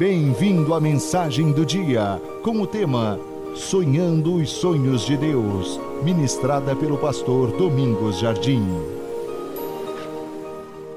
[0.00, 3.18] Bem-vindo à mensagem do dia, com o tema
[3.54, 8.66] Sonhando os Sonhos de Deus, ministrada pelo pastor Domingos Jardim.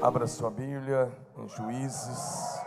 [0.00, 2.64] Abra sua Bíblia em Juízes.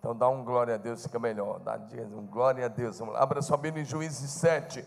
[0.00, 1.60] Então dá um glória a Deus, fica melhor.
[1.60, 1.78] Dá
[2.16, 3.00] um glória a Deus.
[3.14, 4.84] Abra sua Bíblia em Juízes 7.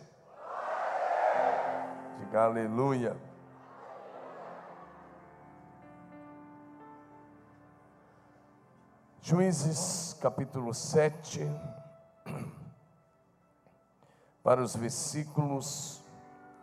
[2.20, 3.16] Diga aleluia.
[9.24, 11.48] Juízes capítulo 7,
[14.44, 16.04] para os versículos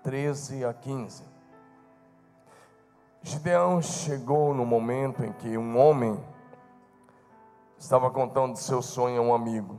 [0.02, 1.22] 13 a 15.
[3.22, 6.20] Gideão chegou no momento em que um homem
[7.78, 9.78] estava contando seu sonho a um amigo.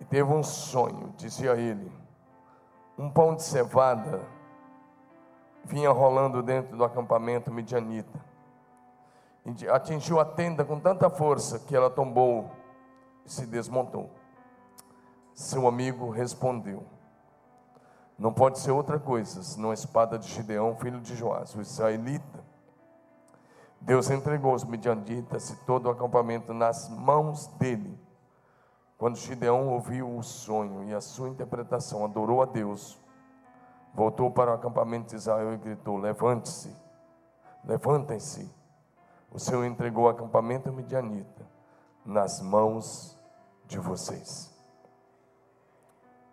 [0.00, 1.92] E teve um sonho, dizia ele.
[2.96, 4.26] Um pão de cevada
[5.66, 8.35] vinha rolando dentro do acampamento midianita
[9.70, 12.50] atingiu a tenda com tanta força que ela tombou
[13.24, 14.10] e se desmontou.
[15.34, 16.84] Seu amigo respondeu:
[18.18, 22.44] Não pode ser outra coisa senão a espada de Gideão, filho de Joás, o israelita.
[23.80, 27.96] Deus entregou os midianitas e todo o acampamento nas mãos dele.
[28.98, 32.98] Quando Gideão ouviu o sonho e a sua interpretação, adorou a Deus,
[33.94, 36.74] voltou para o acampamento de Israel e gritou: Levante-se,
[37.62, 38.55] levantem-se
[39.30, 41.46] o Senhor entregou o acampamento midianita
[42.04, 43.18] nas mãos
[43.66, 44.54] de vocês.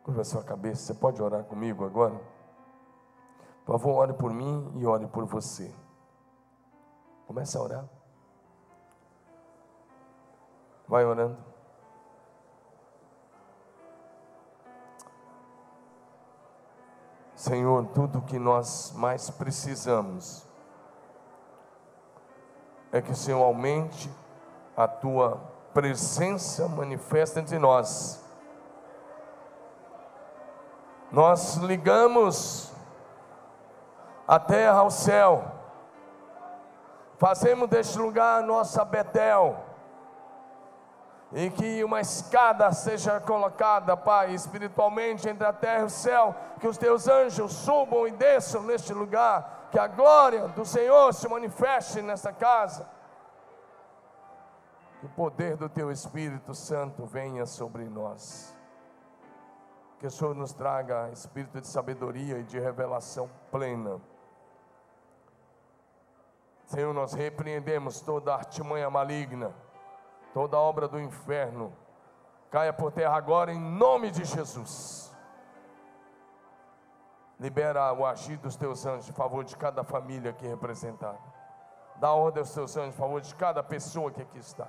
[0.03, 2.19] Curva a sua cabeça, você pode orar comigo agora?
[3.65, 5.73] Por favor, ore por mim e ore por você.
[7.25, 7.89] Comece a orar.
[10.87, 11.37] Vai orando.
[17.35, 20.47] Senhor, tudo que nós mais precisamos
[22.93, 24.07] é que Senhor aumente
[24.77, 25.41] a tua
[25.73, 28.23] presença manifesta entre nós.
[31.11, 32.71] Nós ligamos
[34.27, 35.43] a terra ao céu,
[37.17, 39.57] fazemos deste lugar nossa Betel,
[41.31, 46.67] e que uma escada seja colocada, Pai, espiritualmente entre a terra e o céu, que
[46.67, 51.99] os teus anjos subam e desçam neste lugar, que a glória do Senhor se manifeste
[51.99, 52.87] nessa casa.
[54.99, 58.55] Que o poder do Teu Espírito Santo venha sobre nós.
[59.97, 63.99] Que o Senhor nos traga espírito de sabedoria e de revelação plena.
[66.65, 69.55] Senhor, nós repreendemos toda artimanha maligna,
[70.35, 71.75] toda obra do inferno.
[72.51, 75.11] Caia por terra agora em nome de Jesus.
[77.43, 81.19] Libera o agir dos teus anjos em favor de cada família aqui representada.
[81.97, 84.65] Dá ordem aos teus anjos em favor de cada pessoa que aqui está.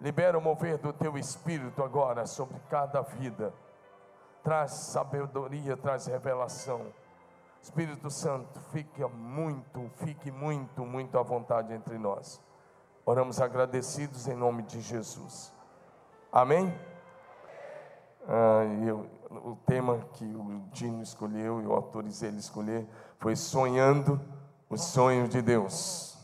[0.00, 3.54] Libera o mover do teu espírito agora sobre cada vida.
[4.42, 6.92] Traz sabedoria, traz revelação.
[7.62, 12.42] Espírito Santo, fique muito, fique muito, muito à vontade entre nós.
[13.06, 15.54] Oramos agradecidos em nome de Jesus.
[16.32, 16.76] Amém?
[18.32, 22.86] Ah, eu, o tema que o Dino escolheu e eu autorizei ele escolher
[23.18, 24.20] foi Sonhando
[24.68, 26.16] os Sonhos de Deus.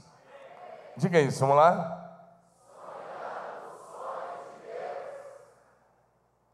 [0.97, 2.05] Diga isso, vamos lá?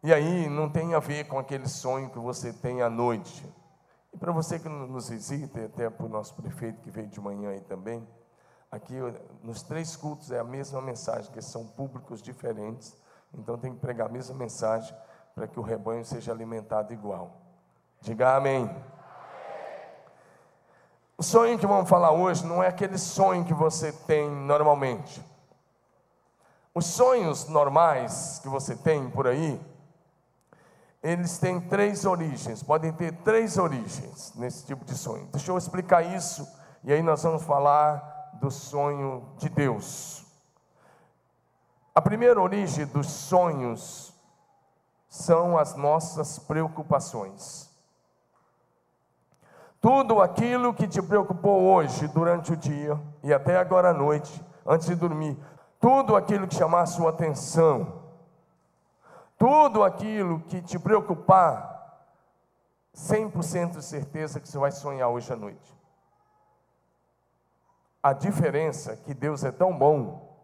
[0.02, 3.46] E aí não tem a ver com aquele sonho que você tem à noite.
[4.10, 7.50] E para você que nos visita, até para o nosso prefeito que veio de manhã
[7.50, 8.08] aí também,
[8.70, 8.94] aqui
[9.42, 12.96] nos três cultos é a mesma mensagem, que são públicos diferentes,
[13.34, 14.96] então tem que pregar a mesma mensagem
[15.34, 17.31] para que o rebanho seja alimentado igual.
[18.00, 18.70] Diga amém.
[21.16, 25.22] O sonho que vamos falar hoje não é aquele sonho que você tem normalmente.
[26.75, 29.60] Os sonhos normais que você tem por aí,
[31.03, 35.26] eles têm três origens, podem ter três origens nesse tipo de sonho.
[35.32, 36.49] Deixa eu explicar isso
[36.82, 40.25] e aí nós vamos falar do sonho de Deus.
[41.94, 44.12] A primeira origem dos sonhos
[45.12, 47.70] são as nossas preocupações.
[49.79, 54.87] Tudo aquilo que te preocupou hoje, durante o dia e até agora à noite, antes
[54.87, 55.37] de dormir,
[55.79, 58.00] tudo aquilo que chamar a sua atenção,
[59.37, 62.08] tudo aquilo que te preocupar,
[62.97, 65.79] 100% de certeza que você vai sonhar hoje à noite.
[68.03, 70.35] A diferença é que Deus é tão bom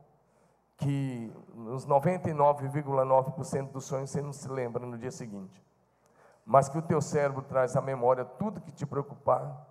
[0.77, 5.61] que nos 99,9% dos sonhos você não se lembra no dia seguinte.
[6.47, 9.67] Mas que o teu cérebro traz à memória tudo que te preocupar.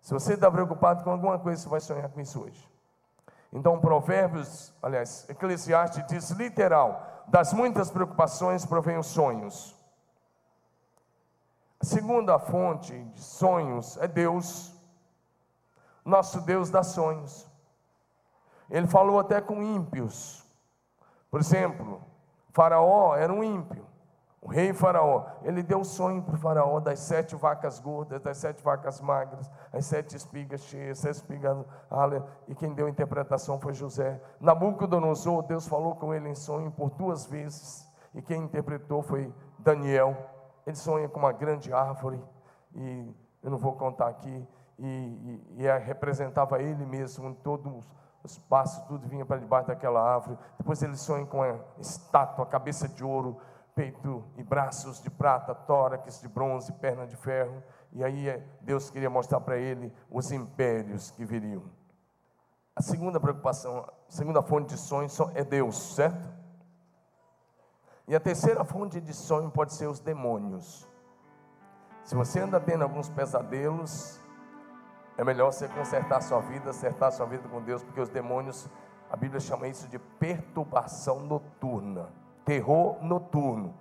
[0.00, 2.68] Se você está preocupado com alguma coisa, você vai sonhar com isso hoje.
[3.52, 9.76] Então, Provérbios, aliás, Eclesiastes diz literal: das muitas preocupações provém os sonhos.
[11.80, 14.74] A segunda fonte de sonhos é Deus,
[16.04, 17.46] nosso Deus dá sonhos.
[18.70, 20.43] Ele falou até com ímpios.
[21.34, 22.00] Por exemplo,
[22.50, 23.84] Faraó era um ímpio.
[24.40, 28.62] O rei Faraó, ele deu sonho para o Faraó das sete vacas gordas, das sete
[28.62, 31.66] vacas magras, as sete espigas cheias, sete espigas
[32.46, 34.22] e quem deu a interpretação foi José.
[34.38, 37.84] Nabucodonosor, Deus falou com ele em sonho por duas vezes,
[38.14, 40.16] e quem interpretou foi Daniel.
[40.64, 42.22] Ele sonha com uma grande árvore,
[42.76, 44.48] e eu não vou contar aqui,
[44.78, 44.86] e,
[45.58, 48.03] e, e representava ele mesmo em todos os
[48.38, 50.38] passos, tudo vinha para debaixo daquela árvore.
[50.58, 53.38] Depois ele sonha com a estátua, cabeça de ouro,
[53.74, 57.62] peito e braços de prata, tórax de bronze, perna de ferro.
[57.92, 61.62] E aí é, Deus queria mostrar para ele os impérios que viriam.
[62.74, 66.28] A segunda preocupação, a segunda fonte de sonhos é Deus, certo?
[68.08, 70.88] E a terceira fonte de sonho pode ser os demônios.
[72.04, 74.20] Se você anda tendo alguns pesadelos,
[75.16, 78.08] é melhor você consertar a sua vida, acertar a sua vida com Deus, porque os
[78.08, 78.68] demônios,
[79.10, 82.08] a Bíblia chama isso de perturbação noturna
[82.44, 83.74] terror noturno.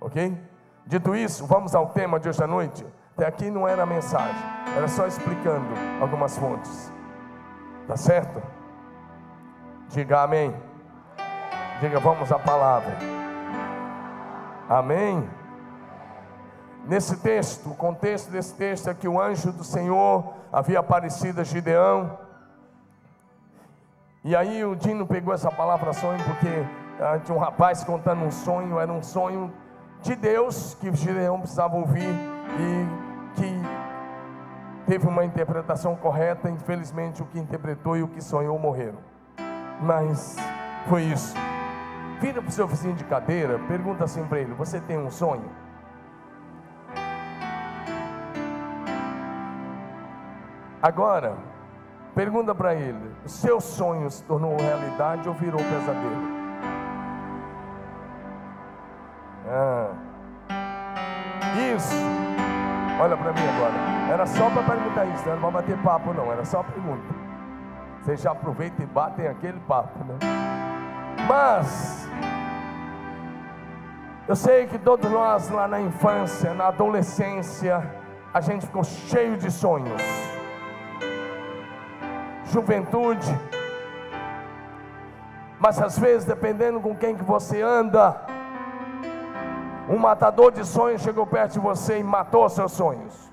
[0.00, 0.38] Ok?
[0.86, 2.86] Dito isso, vamos ao tema de hoje à noite.
[3.14, 4.42] Até aqui não era mensagem,
[4.76, 5.68] era só explicando
[6.00, 6.90] algumas fontes.
[7.86, 8.42] Tá certo?
[9.88, 10.54] Diga amém.
[11.80, 12.96] Diga, vamos à palavra.
[14.68, 15.28] Amém.
[16.86, 21.44] Nesse texto, o contexto desse texto é que o anjo do Senhor havia aparecido a
[21.44, 22.18] Gideão.
[24.22, 26.64] E aí o Dino pegou essa palavra sonho porque
[27.00, 29.52] ah, de um rapaz contando um sonho, era um sonho
[30.02, 33.62] de Deus que Gideão precisava ouvir e que
[34.86, 36.50] teve uma interpretação correta.
[36.50, 38.98] Infelizmente, o que interpretou e o que sonhou morreram.
[39.80, 40.36] Mas
[40.88, 41.34] foi isso.
[42.20, 45.50] Vira para o seu vizinho de cadeira, pergunta assim para ele: Você tem um sonho?
[50.82, 51.36] Agora,
[52.12, 56.42] pergunta para ele: O seu sonho se tornou realidade ou virou pesadelo?
[59.48, 59.90] Ah.
[61.74, 61.94] Isso.
[63.00, 64.12] Olha para mim agora.
[64.12, 66.32] Era só para perguntar isso, não era para bater papo, não.
[66.32, 67.14] Era só pergunta.
[68.02, 70.18] Vocês já aproveitam e batem aquele papo, né?
[71.28, 72.08] Mas,
[74.26, 77.88] eu sei que todos nós lá na infância, na adolescência,
[78.34, 80.31] a gente ficou cheio de sonhos.
[82.52, 83.38] Juventude.
[85.58, 88.20] Mas às vezes, dependendo com quem que você anda,
[89.88, 93.32] um matador de sonhos chegou perto de você e matou seus sonhos.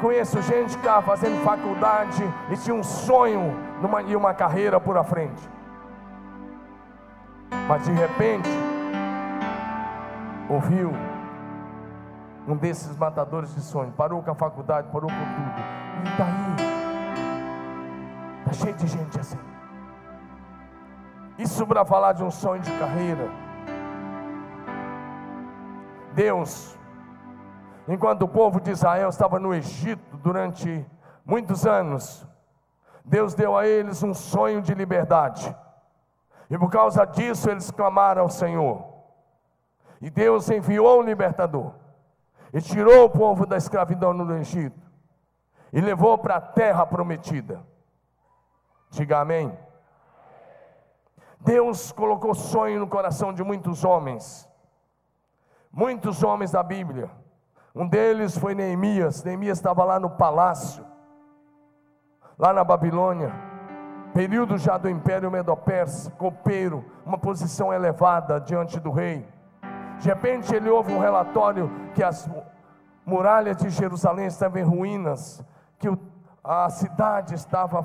[0.00, 4.98] Conheço gente que estava fazendo faculdade e tinha um sonho numa, e uma carreira por
[4.98, 5.48] a frente.
[7.66, 8.50] Mas de repente,
[10.50, 10.92] ouviu
[12.46, 15.62] um desses matadores de sonhos, parou com a faculdade, parou com tudo.
[16.04, 16.73] E daí?
[18.46, 19.38] Está cheio de gente assim.
[21.38, 23.44] Isso para falar de um sonho de carreira
[26.14, 26.78] Deus,
[27.88, 30.86] enquanto o povo de Israel estava no Egito durante
[31.24, 32.26] muitos anos,
[33.04, 35.54] Deus deu a eles um sonho de liberdade.
[36.48, 38.94] E por causa disso eles clamaram ao Senhor.
[40.00, 41.72] E Deus enviou um libertador.
[42.52, 44.80] E tirou o povo da escravidão no Egito.
[45.72, 47.60] E levou para a terra prometida.
[48.94, 49.56] Diga amém.
[51.40, 54.48] Deus colocou sonho no coração de muitos homens
[55.74, 57.10] muitos homens da Bíblia.
[57.74, 59.24] Um deles foi Neemias.
[59.24, 60.84] Neemias estava lá no palácio,
[62.38, 63.32] lá na Babilônia,
[64.12, 69.26] período já do Império Medo-Persa, copeiro, uma posição elevada diante do rei.
[69.98, 72.28] De repente ele ouve um relatório que as
[73.04, 75.44] muralhas de Jerusalém estavam em ruínas,
[75.78, 75.88] que
[76.42, 77.84] a cidade estava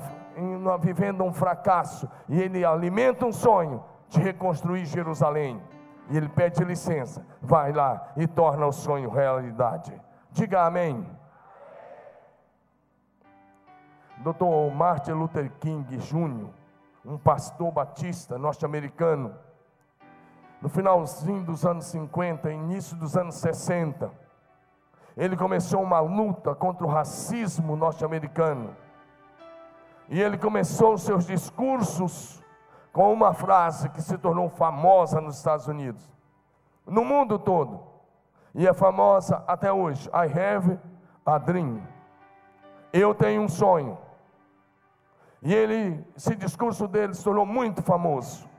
[0.80, 5.60] vivendo um fracasso, e ele alimenta um sonho de reconstruir Jerusalém.
[6.08, 9.92] E ele pede licença, vai lá e torna o sonho realidade.
[10.32, 11.06] Diga amém.
[14.18, 14.74] Dr.
[14.74, 16.48] Martin Luther King Jr.,
[17.04, 19.34] um pastor batista norte-americano,
[20.60, 24.10] no finalzinho dos anos 50, início dos anos 60,
[25.16, 28.76] ele começou uma luta contra o racismo norte-americano.
[30.10, 32.42] E ele começou os seus discursos
[32.92, 36.12] com uma frase que se tornou famosa nos Estados Unidos,
[36.84, 37.80] no mundo todo,
[38.52, 40.08] e é famosa até hoje.
[40.08, 40.76] I have
[41.24, 41.80] a dream.
[42.92, 43.96] Eu tenho um sonho.
[45.40, 48.50] E ele, esse discurso dele se tornou muito famoso.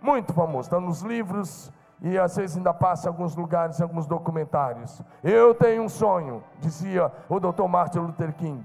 [0.00, 0.68] Muito famoso.
[0.68, 5.02] Está nos livros e às vezes ainda passa em alguns lugares, em alguns documentários.
[5.22, 7.66] Eu tenho um sonho, dizia o Dr.
[7.68, 8.64] Martin Luther King.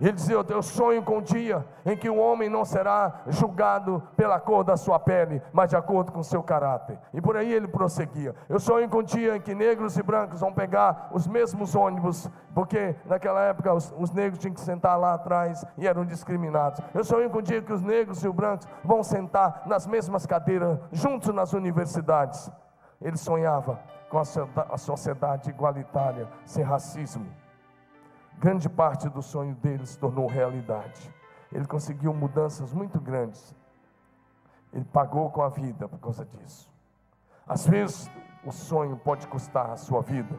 [0.00, 4.40] Ele dizia: Eu sonho com um dia em que o homem não será julgado pela
[4.40, 6.98] cor da sua pele, mas de acordo com o seu caráter.
[7.12, 10.40] E por aí ele prosseguia: Eu sonho com um dia em que negros e brancos
[10.40, 15.14] vão pegar os mesmos ônibus, porque naquela época os, os negros tinham que sentar lá
[15.14, 16.80] atrás e eram discriminados.
[16.94, 20.24] Eu sonho com o dia que os negros e os brancos vão sentar nas mesmas
[20.24, 22.50] cadeiras, juntos nas universidades.
[23.02, 23.78] Ele sonhava
[24.08, 27.26] com a sociedade igualitária, sem racismo
[28.40, 31.14] grande parte do sonho dele se tornou realidade.
[31.52, 33.54] Ele conseguiu mudanças muito grandes.
[34.72, 36.72] Ele pagou com a vida por causa disso.
[37.46, 38.10] Às vezes,
[38.44, 40.34] o sonho pode custar a sua vida.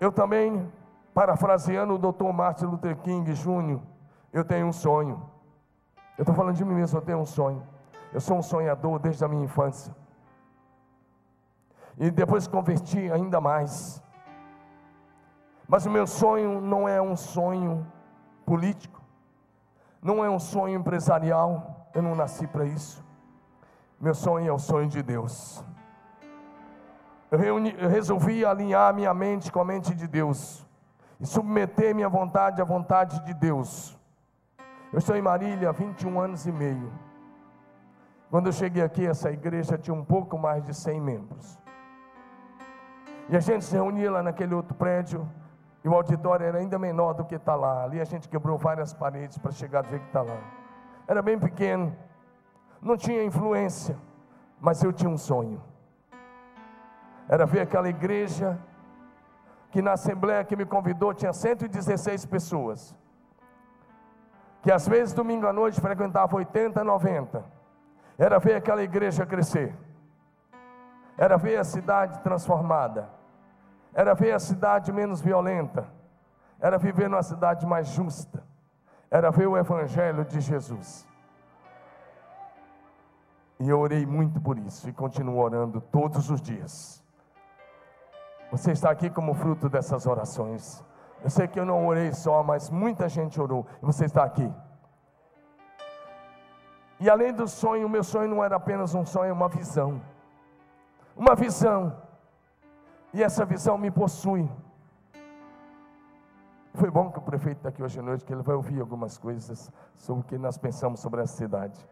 [0.00, 0.70] Eu também,
[1.12, 2.32] parafraseando o Dr.
[2.32, 3.80] Martin Luther King Jr.,
[4.32, 5.22] eu tenho um sonho.
[6.16, 7.66] Eu estou falando de mim mesmo, eu tenho um sonho.
[8.12, 9.94] Eu sou um sonhador desde a minha infância.
[11.98, 14.01] E depois converti ainda mais.
[15.66, 17.86] Mas o meu sonho não é um sonho
[18.44, 19.00] político,
[20.02, 23.04] não é um sonho empresarial, eu não nasci para isso.
[24.00, 25.64] Meu sonho é o sonho de Deus.
[27.30, 30.66] Eu, reuni, eu resolvi alinhar minha mente com a mente de Deus
[31.18, 33.98] e submeter minha vontade à vontade de Deus.
[34.92, 36.92] Eu estou em Marília há 21 anos e meio.
[38.28, 41.58] Quando eu cheguei aqui, essa igreja tinha um pouco mais de 100 membros.
[43.28, 45.26] E a gente se reunia lá naquele outro prédio,
[45.84, 47.84] e o auditório era ainda menor do que está lá.
[47.84, 50.38] Ali a gente quebrou várias paredes para chegar a ver que está lá.
[51.08, 51.94] Era bem pequeno,
[52.80, 53.96] não tinha influência,
[54.60, 55.62] mas eu tinha um sonho.
[57.28, 58.58] Era ver aquela igreja
[59.70, 62.94] que na assembleia que me convidou tinha 116 pessoas.
[64.60, 67.44] Que às vezes domingo à noite frequentava 80, 90.
[68.16, 69.74] Era ver aquela igreja crescer.
[71.18, 73.08] Era ver a cidade transformada
[73.94, 75.86] era ver a cidade menos violenta,
[76.60, 78.42] era viver numa cidade mais justa,
[79.10, 81.06] era ver o Evangelho de Jesus.
[83.60, 87.02] E eu orei muito por isso e continuo orando todos os dias.
[88.50, 90.84] Você está aqui como fruto dessas orações.
[91.22, 94.52] Eu sei que eu não orei só, mas muita gente orou e você está aqui.
[96.98, 100.00] E além do sonho, o meu sonho não era apenas um sonho, é uma visão.
[101.16, 102.01] Uma visão
[103.12, 104.48] e essa visão me possui.
[106.74, 109.18] Foi bom que o prefeito está aqui hoje à noite, que ele vai ouvir algumas
[109.18, 111.86] coisas sobre o que nós pensamos sobre essa cidade.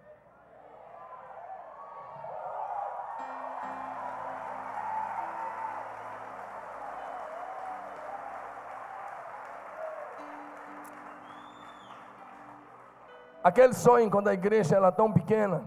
[13.42, 15.64] Aquele sonho, quando a igreja era tão pequena,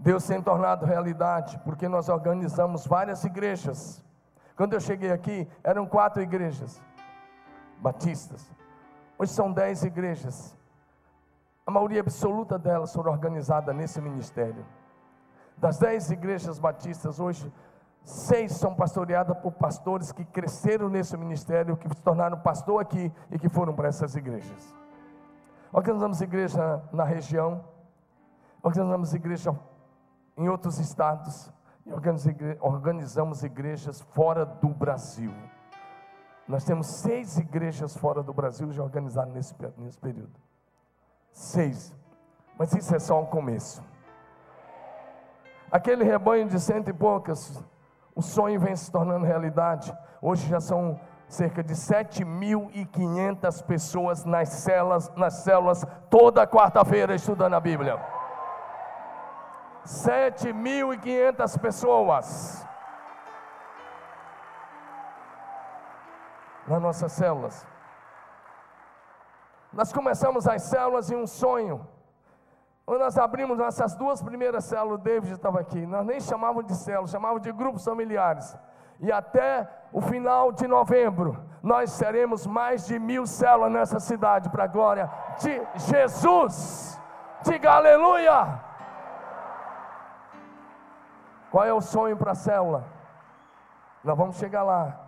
[0.00, 4.02] Deus tem tornado realidade, porque nós organizamos várias igrejas.
[4.56, 6.80] Quando eu cheguei aqui, eram quatro igrejas
[7.78, 8.50] batistas.
[9.18, 10.56] Hoje são dez igrejas.
[11.66, 14.64] A maioria absoluta delas foram organizadas nesse ministério.
[15.58, 17.52] Das dez igrejas batistas, hoje,
[18.02, 23.38] seis são pastoreadas por pastores que cresceram nesse ministério, que se tornaram pastor aqui e
[23.38, 24.74] que foram para essas igrejas.
[25.70, 27.62] Organizamos igreja na região,
[28.62, 29.54] organizamos igreja
[30.40, 31.52] em outros estados
[31.84, 31.92] e
[32.60, 35.32] organizamos igrejas fora do Brasil.
[36.48, 40.32] Nós temos seis igrejas fora do Brasil já organizadas nesse, nesse período.
[41.30, 41.94] Seis.
[42.58, 43.82] Mas isso é só um começo.
[45.70, 47.62] Aquele rebanho de cento e poucas,
[48.14, 49.94] o sonho vem se tornando realidade.
[50.22, 57.60] Hoje já são cerca de 7.500 pessoas nas células, nas células toda quarta-feira estudando a
[57.60, 58.19] Bíblia.
[59.84, 62.66] 7.500 pessoas
[66.66, 67.66] nas nossas células.
[69.72, 71.86] Nós começamos as células em um sonho.
[72.84, 75.86] Quando nós abrimos nossas duas primeiras células, o David estava aqui.
[75.86, 78.56] Nós nem chamávamos de células, chamávamos de grupos familiares.
[79.00, 84.64] E até o final de novembro, nós seremos mais de mil células nessa cidade, para
[84.64, 87.00] a glória de Jesus.
[87.42, 88.69] Diga aleluia!
[91.50, 92.84] Qual é o sonho para a célula?
[94.04, 94.98] Nós vamos chegar lá.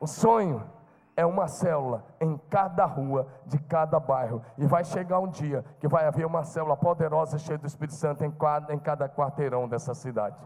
[0.00, 0.68] O sonho
[1.16, 4.42] é uma célula em cada rua de cada bairro.
[4.58, 8.24] E vai chegar um dia que vai haver uma célula poderosa cheia do Espírito Santo
[8.24, 10.36] em cada, em cada quarteirão dessa cidade.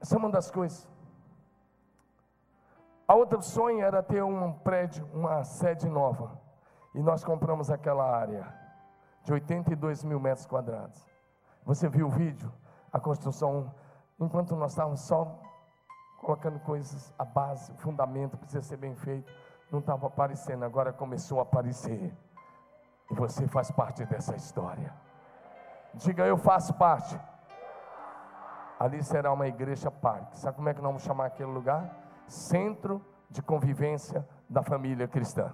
[0.00, 0.88] Essa é uma das coisas.
[3.08, 6.38] A outra sonho era ter um prédio, uma sede nova.
[6.94, 8.65] E nós compramos aquela área
[9.26, 11.04] de 82 mil metros quadrados.
[11.64, 12.50] Você viu o vídeo?
[12.92, 13.74] A construção,
[14.20, 15.42] enquanto nós estávamos só
[16.20, 19.30] colocando coisas, a base, o fundamento precisa ser bem feito,
[19.70, 22.16] não estava aparecendo, agora começou a aparecer.
[23.10, 24.94] E você faz parte dessa história.
[25.94, 27.20] Diga, eu faço parte.
[28.78, 30.38] Ali será uma igreja parque.
[30.38, 31.90] Sabe como é que nós vamos chamar aquele lugar?
[32.28, 35.52] Centro de convivência da família cristã.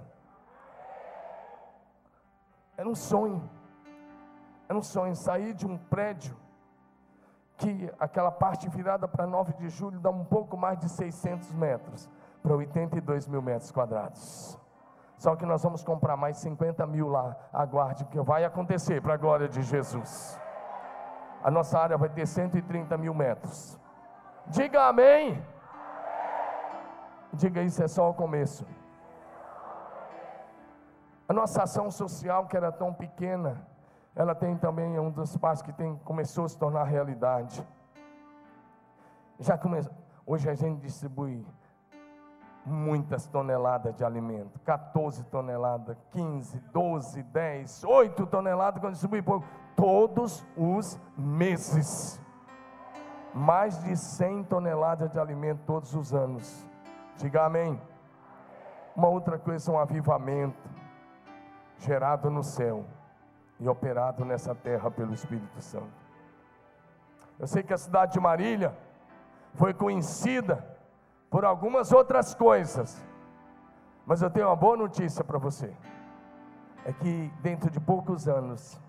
[2.76, 3.61] Era um sonho.
[4.72, 6.34] Era um sonho sair de um prédio
[7.58, 12.08] que aquela parte virada para 9 de julho dá um pouco mais de 600 metros
[12.42, 14.58] para 82 mil metros quadrados.
[15.18, 17.36] Só que nós vamos comprar mais 50 mil lá.
[17.52, 20.40] Aguarde, que vai acontecer para a glória de Jesus.
[21.44, 23.78] A nossa área vai ter 130 mil metros.
[24.46, 25.44] Diga amém.
[27.34, 28.66] Diga isso, é só o começo.
[31.28, 33.70] A nossa ação social, que era tão pequena,
[34.14, 37.66] ela tem também um dos passos que tem, começou a se tornar realidade.
[39.38, 39.92] Já começou.
[40.26, 41.44] Hoje a gente distribui
[42.64, 50.46] muitas toneladas de alimento, 14 toneladas, 15, 12, 10, 8 toneladas quando distribui pouco, todos
[50.56, 52.20] os meses.
[53.34, 56.68] Mais de 100 toneladas de alimento todos os anos.
[57.16, 57.80] Diga amém.
[58.94, 60.70] Uma outra coisa é um avivamento
[61.78, 62.84] gerado no céu
[63.62, 66.02] e operado nessa terra pelo Espírito Santo.
[67.38, 68.76] Eu sei que a cidade de Marília
[69.54, 70.66] foi conhecida
[71.30, 73.00] por algumas outras coisas,
[74.04, 75.72] mas eu tenho uma boa notícia para você:
[76.84, 78.80] é que dentro de poucos anos,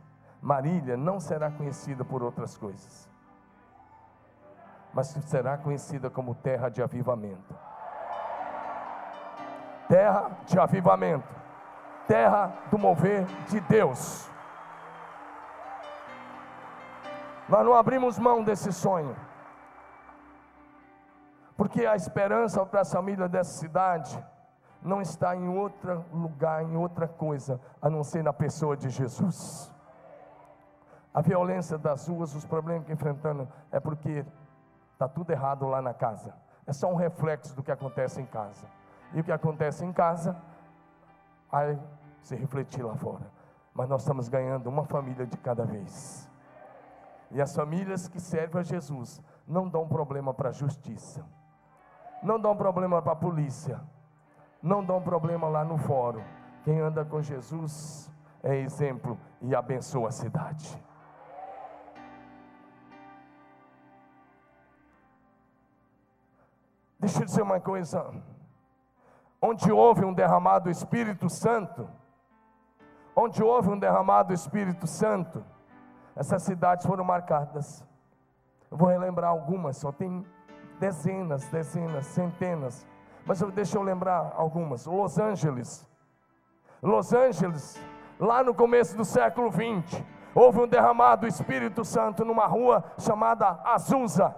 [0.42, 3.08] Marília não será conhecida por outras coisas,
[4.92, 7.56] mas será conhecida como terra de avivamento.
[9.88, 11.30] Terra de avivamento,
[12.08, 14.33] terra do mover de Deus.
[17.54, 19.16] Nós não abrimos mão desse sonho.
[21.56, 24.26] Porque a esperança para as famílias dessa cidade
[24.82, 29.72] não está em outro lugar, em outra coisa, a não ser na pessoa de Jesus.
[31.14, 34.26] A violência das ruas, os problemas que enfrentando, é porque
[34.94, 36.34] está tudo errado lá na casa.
[36.66, 38.66] É só um reflexo do que acontece em casa.
[39.14, 40.36] E o que acontece em casa,
[41.52, 41.80] vai
[42.20, 43.32] se refletir lá fora.
[43.76, 46.33] Mas nós estamos ganhando uma família de cada vez.
[47.34, 51.26] E as famílias que servem a Jesus não dão problema para a justiça,
[52.22, 53.82] não dão problema para a polícia,
[54.62, 56.24] não dão problema lá no fórum.
[56.64, 58.10] Quem anda com Jesus
[58.44, 60.80] é exemplo e abençoa a cidade.
[67.00, 68.14] Deixa eu dizer uma coisa.
[69.42, 71.90] Onde houve um derramado Espírito Santo,
[73.16, 75.44] onde houve um derramado Espírito Santo,
[76.16, 77.84] essas cidades foram marcadas.
[78.70, 80.26] Eu vou relembrar algumas, só tem
[80.80, 82.88] dezenas, dezenas, centenas.
[83.26, 84.86] Mas eu, deixa eu lembrar algumas.
[84.86, 85.88] Los Angeles.
[86.82, 87.80] Los Angeles,
[88.20, 93.60] lá no começo do século 20, houve um derramado do Espírito Santo numa rua chamada
[93.64, 94.36] Azusa.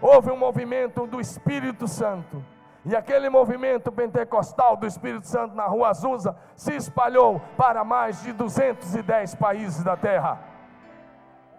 [0.00, 2.44] Houve um movimento do Espírito Santo.
[2.84, 8.32] E aquele movimento pentecostal do Espírito Santo na rua Azusa se espalhou para mais de
[8.32, 10.51] 210 países da terra.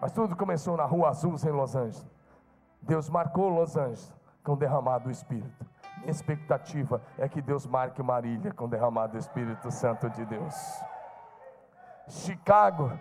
[0.00, 2.06] Mas tudo começou na Rua Azul, em Los Angeles.
[2.82, 5.66] Deus marcou Los Angeles com derramado do Espírito.
[5.98, 10.54] Minha expectativa é que Deus marque Marília com derramado do Espírito Santo de Deus.
[12.08, 12.92] Chicago,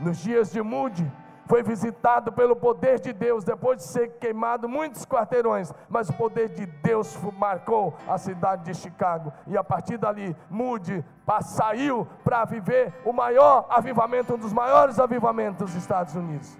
[0.00, 1.10] nos dias de Moody,
[1.46, 6.48] foi visitado pelo poder de Deus, depois de ser queimado muitos quarteirões, mas o poder
[6.50, 11.04] de Deus marcou a cidade de Chicago, e a partir dali, Moody
[11.42, 16.58] saiu para viver o maior avivamento, um dos maiores avivamentos dos Estados Unidos.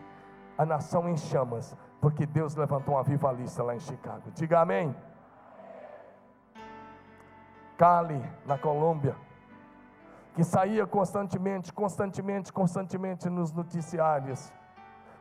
[0.59, 4.31] A nação em chamas, porque Deus levantou um avivalista lá em Chicago.
[4.35, 4.95] Diga amém.
[7.77, 9.15] Cali, na Colômbia,
[10.35, 14.51] que saía constantemente, constantemente, constantemente nos noticiários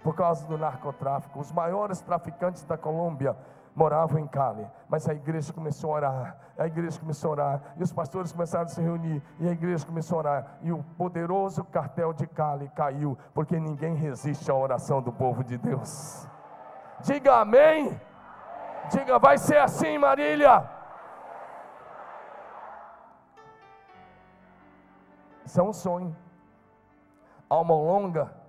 [0.05, 1.39] por causa do narcotráfico.
[1.39, 3.35] Os maiores traficantes da Colômbia
[3.73, 7.81] moravam em Cali, mas a igreja começou a orar, a igreja começou a orar, e
[7.81, 11.63] os pastores começaram a se reunir, e a igreja começou a orar, e o poderoso
[11.63, 16.27] cartel de Cali caiu, porque ninguém resiste à oração do povo de Deus.
[17.01, 17.99] Diga amém.
[18.91, 20.69] Diga, vai ser assim, Marília.
[25.43, 26.15] Isso é um sonho.
[27.49, 28.44] Alma longa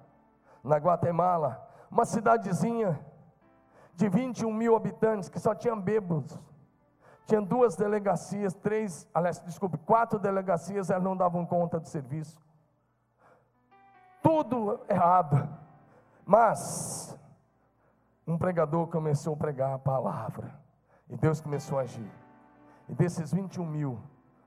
[0.67, 2.99] na Guatemala, uma cidadezinha
[3.95, 6.39] de 21 mil habitantes que só tinha bêbados,
[7.27, 12.39] Tinha duas delegacias, três, aliás, desculpe, quatro delegacias, elas não davam conta do serviço.
[14.23, 15.49] Tudo errado.
[16.25, 17.19] Mas
[18.25, 20.55] um pregador começou a pregar a palavra.
[21.09, 22.11] E Deus começou a agir.
[22.89, 23.99] E desses 21 mil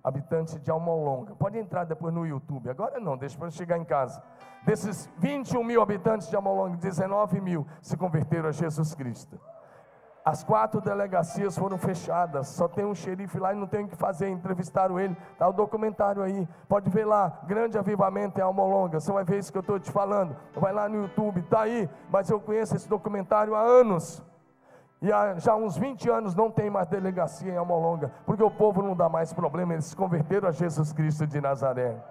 [0.09, 4.21] habitantes de Almolonga, pode entrar depois no YouTube, agora não, deixa para chegar em casa.
[4.65, 9.39] Desses 21 mil habitantes de Almolonga, 19 mil se converteram a Jesus Cristo.
[10.23, 13.95] As quatro delegacias foram fechadas, só tem um xerife lá e não tem o que
[13.95, 14.29] fazer.
[14.29, 16.47] Entrevistaram ele, está o documentário aí.
[16.67, 18.99] Pode ver lá, grande avivamento em Almolonga.
[18.99, 20.35] Você vai ver isso que eu estou te falando.
[20.55, 21.89] Vai lá no YouTube, está aí.
[22.11, 24.23] Mas eu conheço esse documentário há anos.
[25.01, 28.81] E há já uns 20 anos não tem mais delegacia em Almolonga, porque o povo
[28.81, 32.03] não dá mais problema, eles se converteram a Jesus Cristo de Nazaré.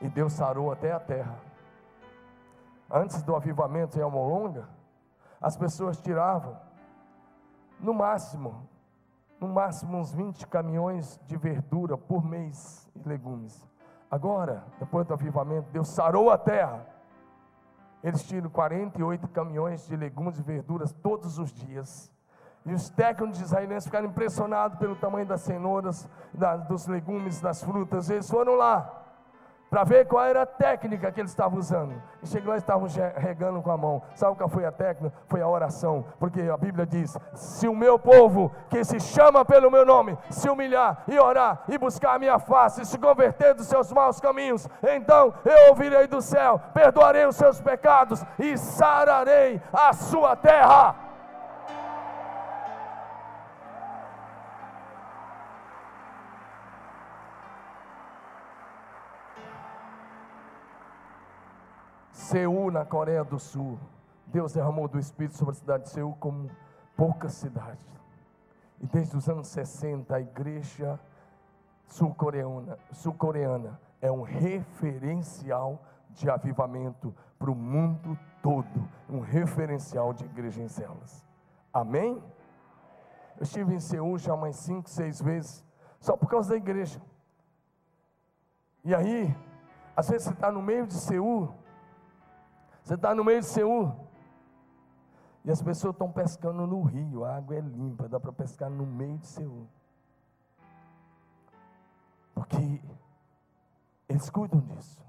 [0.00, 1.36] E Deus sarou até a terra.
[2.90, 4.68] Antes do avivamento em Almolonga,
[5.40, 6.56] as pessoas tiravam,
[7.80, 8.68] no máximo,
[9.40, 13.66] no máximo uns 20 caminhões de verdura por mês e legumes.
[14.10, 16.86] Agora, depois do avivamento, Deus sarou a terra.
[18.02, 22.12] Eles tiram 48 caminhões de legumes e verduras todos os dias.
[22.64, 28.10] E os técnicos israelenses ficaram impressionados pelo tamanho das cenouras, da, dos legumes, das frutas.
[28.10, 28.97] Eles foram lá
[29.70, 31.94] para ver qual era a técnica que eles estavam usando.
[32.22, 34.02] E chegou lá e estavam regando com a mão.
[34.14, 35.14] Sabe qual foi a técnica?
[35.26, 36.04] Foi a oração.
[36.18, 40.48] Porque a Bíblia diz: se o meu povo, que se chama pelo meu nome, se
[40.48, 44.68] humilhar e orar e buscar a minha face, e se converter dos seus maus caminhos,
[44.82, 51.07] então eu ouvirei do céu, perdoarei os seus pecados e sararei a sua terra.
[62.28, 63.78] Seul, na Coreia do Sul.
[64.26, 66.50] Deus derramou do Espírito sobre a cidade de Seul como
[66.94, 67.86] poucas cidades.
[68.78, 71.00] E desde os anos 60, a igreja
[71.86, 73.16] sul-coreana sul
[74.02, 78.88] é um referencial de avivamento para o mundo todo.
[79.08, 81.24] Um referencial de igreja em células.
[81.72, 82.22] Amém?
[83.38, 85.64] Eu estive em Seul já umas cinco, seis vezes,
[85.98, 87.00] só por causa da igreja.
[88.84, 89.34] E aí,
[89.96, 91.54] às vezes você está no meio de Seul,
[92.88, 93.94] você está no meio de Seul.
[95.44, 98.86] E as pessoas estão pescando no rio, a água é limpa, dá para pescar no
[98.86, 99.68] meio de Seul.
[102.34, 102.82] Porque
[104.08, 105.04] eles cuidam disso.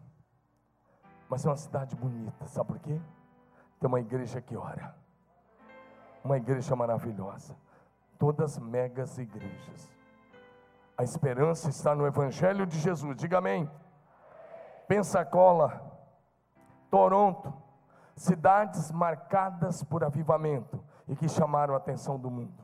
[1.29, 2.99] Mas é uma cidade bonita, sabe por quê?
[3.79, 4.93] Tem uma igreja que ora.
[6.21, 7.55] Uma igreja maravilhosa.
[8.17, 9.89] Todas megas igrejas.
[10.97, 13.15] A esperança está no Evangelho de Jesus.
[13.15, 13.71] Diga amém.
[14.85, 15.81] Pensacola,
[16.91, 17.68] Toronto,
[18.19, 22.61] cidades marcadas por avivamento e que chamaram a atenção do mundo.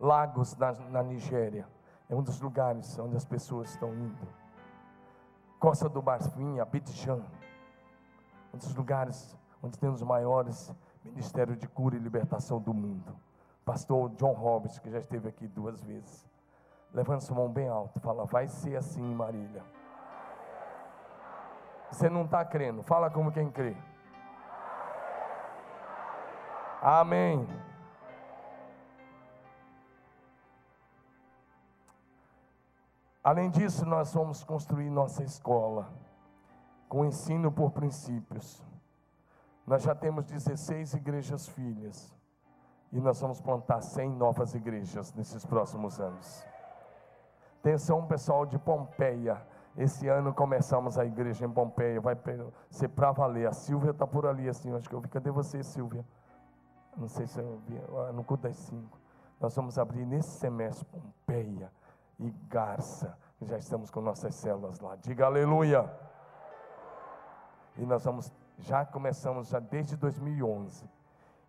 [0.00, 1.68] Lagos na, na Nigéria
[2.10, 4.28] é um dos lugares onde as pessoas estão indo.
[5.60, 7.22] Costa do Marfim, Abidjan,
[8.52, 13.16] um dos lugares onde tem os maiores ministérios de cura e libertação do mundo.
[13.64, 16.28] Pastor John Roberts, que já esteve aqui duas vezes.
[16.92, 19.62] Levanta sua mão bem alto, fala, vai ser assim, Marília.
[21.92, 23.76] Você não está crendo, fala como quem crê.
[26.84, 27.48] Amém.
[33.22, 35.90] Além disso, nós vamos construir nossa escola
[36.86, 38.62] com ensino por princípios.
[39.66, 42.14] Nós já temos 16 igrejas filhas
[42.92, 46.46] e nós vamos plantar 100 novas igrejas nesses próximos anos.
[47.60, 49.40] Atenção, pessoal de Pompeia.
[49.74, 52.14] Esse ano começamos a igreja em Pompeia, vai
[52.68, 53.48] ser para valer.
[53.48, 55.08] A Silvia está por ali assim, acho que eu vi.
[55.08, 56.04] Cadê você, Silvia?
[56.96, 57.80] Não sei se eu vi,
[58.12, 58.98] no culto das cinco.
[59.40, 61.70] Nós vamos abrir nesse semestre Pompeia
[62.18, 63.16] e Garça.
[63.42, 64.96] Já estamos com nossas células lá.
[64.96, 65.90] Diga aleluia.
[67.76, 70.88] E nós vamos, já começamos já desde 2011.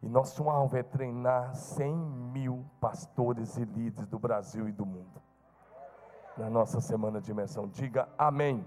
[0.01, 5.21] E nosso alvo é treinar 100 mil pastores e líderes do Brasil e do mundo.
[6.37, 7.67] Na nossa semana de imersão.
[7.67, 8.65] Diga amém.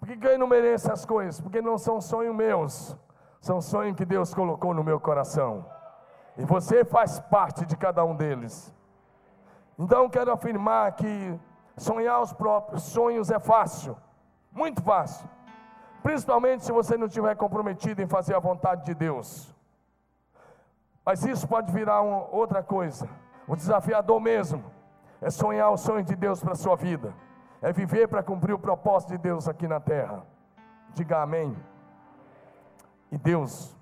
[0.00, 1.40] Por que eu enumerei essas coisas?
[1.40, 2.96] Porque não são sonhos meus
[3.40, 5.64] são sonhos que Deus colocou no meu coração.
[6.36, 8.74] E você faz parte de cada um deles.
[9.78, 11.38] Então quero afirmar que
[11.76, 13.96] sonhar os próprios sonhos é fácil,
[14.52, 15.28] muito fácil.
[16.02, 19.54] Principalmente se você não estiver comprometido em fazer a vontade de Deus.
[21.04, 23.08] Mas isso pode virar outra coisa.
[23.46, 24.64] O desafiador mesmo
[25.20, 27.14] é sonhar o sonho de Deus para a sua vida.
[27.62, 30.24] É viver para cumprir o propósito de Deus aqui na terra.
[30.94, 31.56] Diga amém.
[33.10, 33.76] E Deus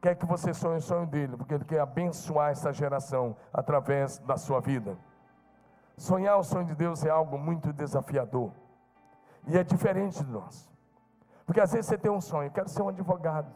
[0.00, 4.36] quer que você sonhe o sonho dele, porque ele quer abençoar essa geração através da
[4.36, 4.96] sua vida.
[5.96, 8.52] Sonhar o sonho de Deus é algo muito desafiador.
[9.46, 10.70] E é diferente de nós.
[11.44, 13.50] Porque às vezes você tem um sonho, quero ser um advogado,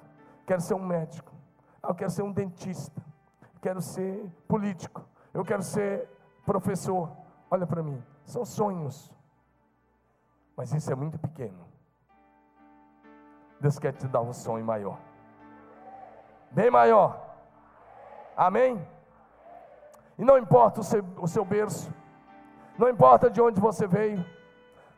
[0.46, 1.32] quero ser um médico,
[1.82, 3.02] ah, eu quero ser um dentista,
[3.60, 6.08] quero ser político, eu quero ser
[6.44, 7.10] professor.
[7.50, 9.12] Olha para mim, são sonhos.
[10.56, 11.71] Mas isso é muito pequeno.
[13.62, 14.98] Deus quer te dar um sonho maior.
[16.51, 17.11] Bem maior.
[18.37, 18.85] Amém?
[20.18, 21.92] E não importa o seu, o seu berço,
[22.77, 24.25] não importa de onde você veio,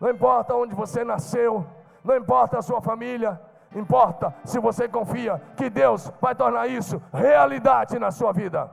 [0.00, 1.64] não importa onde você nasceu,
[2.02, 3.40] não importa a sua família,
[3.74, 8.70] importa se você confia que Deus vai tornar isso realidade na sua vida.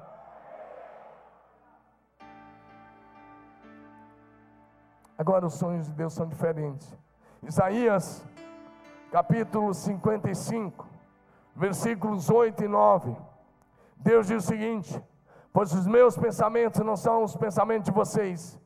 [5.18, 6.98] Agora os sonhos de Deus são diferentes.
[7.44, 8.26] Isaías,
[9.12, 10.88] capítulo 55,
[11.54, 13.14] versículos 8 e 9.
[13.98, 15.04] Deus diz o seguinte:
[15.52, 18.58] Pois os meus pensamentos não são os pensamentos de vocês,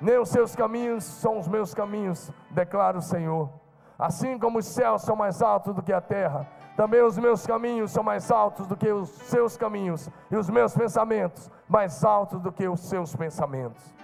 [0.00, 3.50] nem os seus caminhos são os meus caminhos, declara o Senhor.
[3.98, 7.90] Assim como os céus são mais altos do que a terra, também os meus caminhos
[7.90, 12.52] são mais altos do que os seus caminhos, e os meus pensamentos mais altos do
[12.52, 13.94] que os seus pensamentos.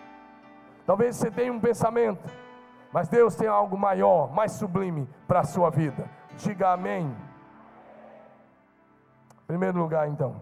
[0.84, 2.28] Talvez você tenha um pensamento,
[2.92, 6.08] mas Deus tem algo maior, mais sublime para a sua vida.
[6.36, 7.16] Diga amém.
[9.42, 10.40] Em primeiro lugar, então,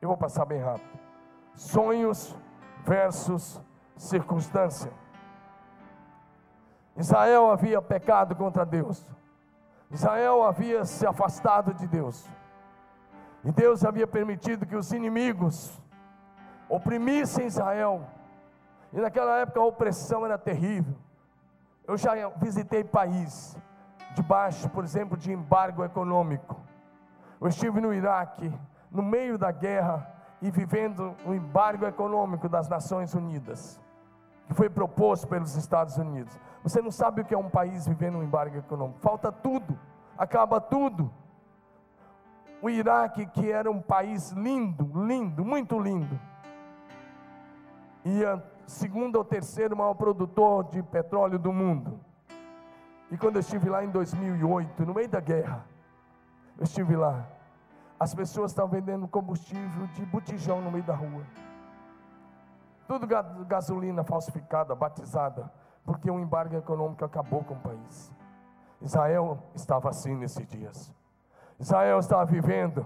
[0.00, 0.98] eu vou passar bem rápido.
[1.54, 2.36] Sonhos
[2.84, 3.60] versus
[3.96, 4.92] circunstância.
[6.96, 9.08] Israel havia pecado contra Deus.
[9.90, 12.28] Israel havia se afastado de Deus.
[13.44, 15.80] E Deus havia permitido que os inimigos
[16.68, 18.06] oprimissem Israel
[18.92, 20.94] e naquela época a opressão era terrível.
[21.86, 23.56] Eu já visitei países
[24.14, 26.60] debaixo, por exemplo, de embargo econômico.
[27.40, 28.52] Eu estive no Iraque,
[28.90, 30.08] no meio da guerra
[30.40, 33.80] e vivendo o embargo econômico das Nações Unidas,
[34.46, 36.38] que foi proposto pelos Estados Unidos.
[36.62, 39.00] Você não sabe o que é um país vivendo um embargo econômico.
[39.00, 39.78] Falta tudo,
[40.16, 41.10] acaba tudo.
[42.60, 46.18] O Iraque, que era um país lindo, lindo, muito lindo,
[48.04, 52.00] ia segundo ou terceiro maior produtor de petróleo do mundo.
[53.10, 55.66] E quando eu estive lá em 2008, no meio da guerra,
[56.56, 57.26] eu estive lá.
[58.00, 61.22] As pessoas estavam vendendo combustível de botijão no meio da rua.
[62.88, 63.06] Tudo
[63.46, 65.52] gasolina falsificada, batizada,
[65.84, 68.12] porque o embargo econômico acabou com o país.
[68.80, 70.92] Israel estava assim nesses dias.
[71.60, 72.84] Israel estava vivendo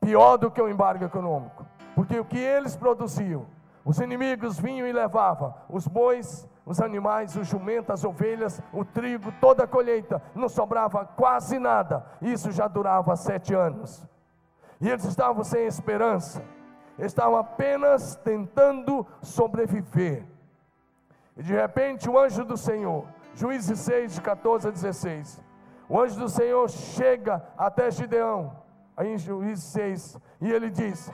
[0.00, 3.46] pior do que o embargo econômico, porque o que eles produziam
[3.84, 9.32] os inimigos vinham e levavam os bois, os animais, os jumentos, as ovelhas, o trigo,
[9.40, 12.06] toda a colheita, não sobrava quase nada.
[12.20, 14.06] Isso já durava sete anos.
[14.80, 16.42] E eles estavam sem esperança,
[16.98, 20.24] estavam apenas tentando sobreviver.
[21.36, 25.40] E de repente o anjo do Senhor, Juízes 6, de 14 a 16,
[25.88, 28.56] o anjo do Senhor chega até Gideão,
[28.96, 31.10] aí em Juízes 6, e ele diz: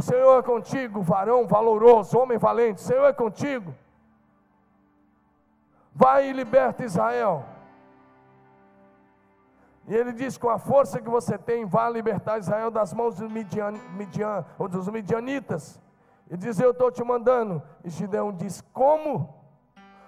[0.00, 2.80] o Senhor é contigo, varão valoroso, homem valente.
[2.80, 3.74] O Senhor é contigo.
[5.94, 7.44] Vai e liberta Israel.
[9.86, 13.30] E ele diz: com a força que você tem, vá libertar Israel das mãos dos
[13.30, 15.78] Midian, Midian ou dos Midianitas.
[16.30, 17.62] E diz: Eu estou te mandando.
[17.84, 19.34] E Gideão diz: Como?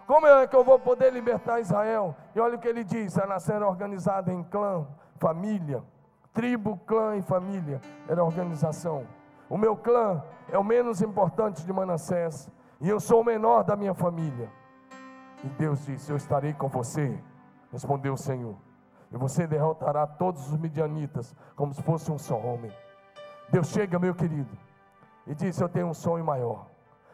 [0.07, 2.17] Como é que eu vou poder libertar Israel?
[2.35, 4.87] E olha o que ele diz: a nação era organizada em clã,
[5.19, 5.85] família,
[6.33, 7.79] tribo, clã e família.
[8.09, 9.07] Era organização.
[9.53, 12.49] O meu clã é o menos importante de Manassés,
[12.81, 14.51] e eu sou o menor da minha família.
[15.45, 17.23] E Deus disse: Eu estarei com você,
[17.71, 18.57] respondeu o Senhor.
[19.13, 22.73] E você derrotará todos os midianitas, como se fosse um só homem.
[23.51, 24.57] Deus chega, meu querido,
[25.27, 26.69] e diz: Eu tenho um sonho maior.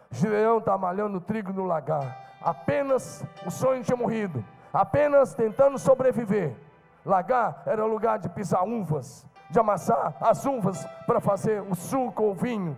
[0.08, 2.36] Gideão está malhando trigo no lagar.
[2.40, 6.54] Apenas o sonho tinha morrido, apenas tentando sobreviver.
[7.04, 12.34] Lagar era lugar de pisar uvas, de amassar as uvas para fazer o suco ou
[12.34, 12.76] vinho.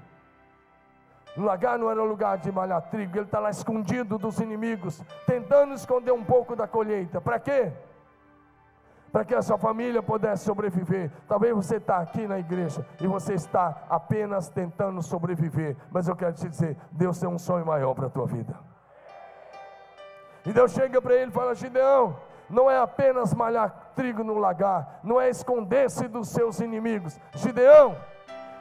[1.36, 5.74] O lagar não era lugar de malhar trigo, ele está lá escondido dos inimigos, tentando
[5.74, 7.20] esconder um pouco da colheita.
[7.20, 7.72] Para quê?
[9.12, 11.10] Para que a sua família pudesse sobreviver.
[11.28, 15.76] Talvez você está aqui na igreja e você está apenas tentando sobreviver.
[15.90, 18.54] Mas eu quero te dizer: Deus tem um sonho maior para a tua vida.
[20.46, 22.16] E Deus chega para ele e fala: Gideão,
[22.50, 27.18] não é apenas malhar trigo no lagar, não é esconder-se dos seus inimigos.
[27.34, 27.96] Gideão,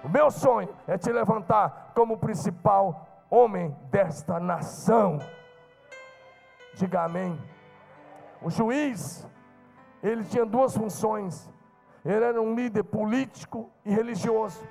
[0.03, 5.19] o meu sonho é te levantar como principal homem desta nação.
[6.75, 7.37] Diga amém.
[8.41, 9.27] O juiz,
[10.01, 11.49] ele tinha duas funções.
[12.05, 14.63] Ele era um líder político e religioso.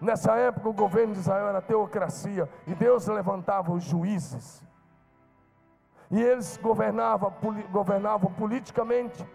[0.00, 4.62] Nessa época, o governo de Israel era teocracia e Deus levantava os juízes.
[6.12, 7.32] E eles governavam,
[7.72, 9.26] governavam politicamente.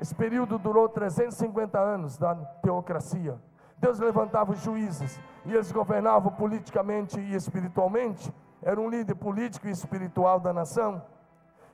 [0.00, 3.36] Esse período durou 350 anos da teocracia.
[3.76, 8.32] Deus levantava os juízes e eles governavam politicamente e espiritualmente.
[8.62, 11.02] Era um líder político e espiritual da nação.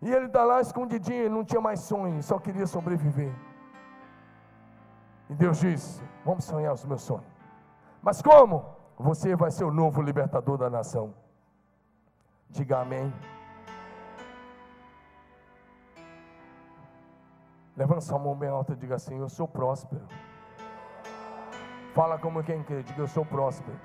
[0.01, 3.33] E ele está lá escondidinho, ele não tinha mais sonho, só queria sobreviver.
[5.29, 7.27] E Deus disse: Vamos sonhar os meus sonhos.
[8.01, 8.65] Mas como?
[8.99, 11.13] Você vai ser o novo libertador da nação.
[12.49, 13.13] Diga amém.
[17.77, 20.03] Levanta sua mão bem alta e diga assim: Eu sou próspero.
[21.95, 23.79] Fala como quem quer, diga: Eu sou próspero.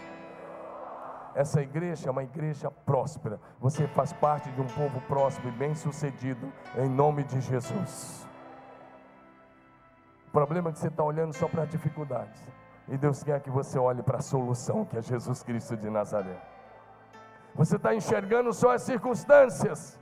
[1.36, 3.39] Essa igreja é uma igreja próspera.
[3.60, 8.27] Você faz parte de um povo próspero e bem-sucedido, em nome de Jesus.
[10.27, 12.41] O problema é que você está olhando só para dificuldades.
[12.88, 16.38] E Deus quer que você olhe para a solução, que é Jesus Cristo de Nazaré.
[17.56, 19.99] Você está enxergando só as circunstâncias.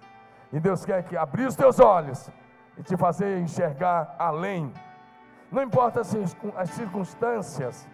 [0.52, 2.32] E Deus quer que abrir os teus olhos
[2.80, 4.74] e te fazer enxergar além.
[5.52, 7.88] Não importa as circunstâncias,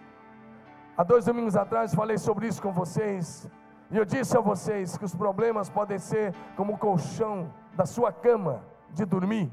[0.98, 3.46] Há dois domingos atrás falei sobre isso com vocês.
[3.90, 8.10] E eu disse a vocês que os problemas podem ser como o colchão da sua
[8.10, 9.52] cama de dormir.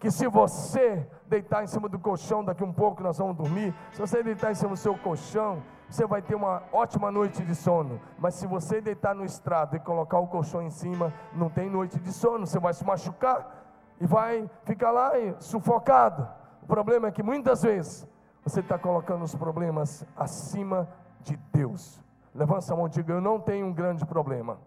[0.00, 3.74] Que se você deitar em cima do colchão, daqui um pouco nós vamos dormir.
[3.92, 7.54] Se você deitar em cima do seu colchão, você vai ter uma ótima noite de
[7.54, 8.00] sono.
[8.18, 12.00] Mas se você deitar no estrado e colocar o colchão em cima, não tem noite
[12.00, 12.46] de sono.
[12.46, 13.63] Você vai se machucar
[14.04, 16.28] e vai ficar lá sufocado.
[16.62, 18.06] O problema é que muitas vezes
[18.44, 20.86] você está colocando os problemas acima
[21.22, 22.02] de Deus.
[22.34, 24.58] Levanta a mão e diga: Eu não tenho um grande problema.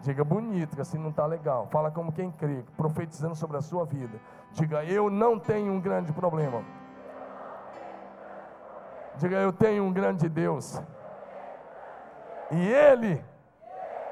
[0.00, 1.68] Diga bonito, que assim não está legal.
[1.68, 4.18] Fala como quem crê, profetizando sobre a sua vida.
[4.50, 6.64] Diga: Eu não tenho um grande problema.
[9.18, 10.82] Diga: Eu tenho um grande Deus.
[12.50, 13.24] E Ele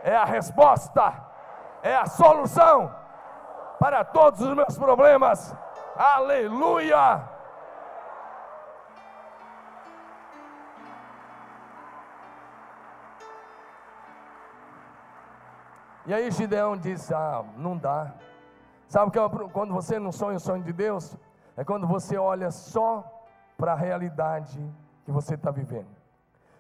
[0.05, 1.30] é a resposta,
[1.83, 2.95] é a solução
[3.79, 5.55] para todos os meus problemas.
[5.97, 7.23] Aleluia!
[16.07, 18.13] E aí Gideão disse: Ah, não dá.
[18.89, 21.17] Sabe que é quando você não sonha o sonho de Deus?
[21.57, 23.05] É quando você olha só
[23.57, 24.59] para a realidade
[25.05, 25.87] que você está vivendo.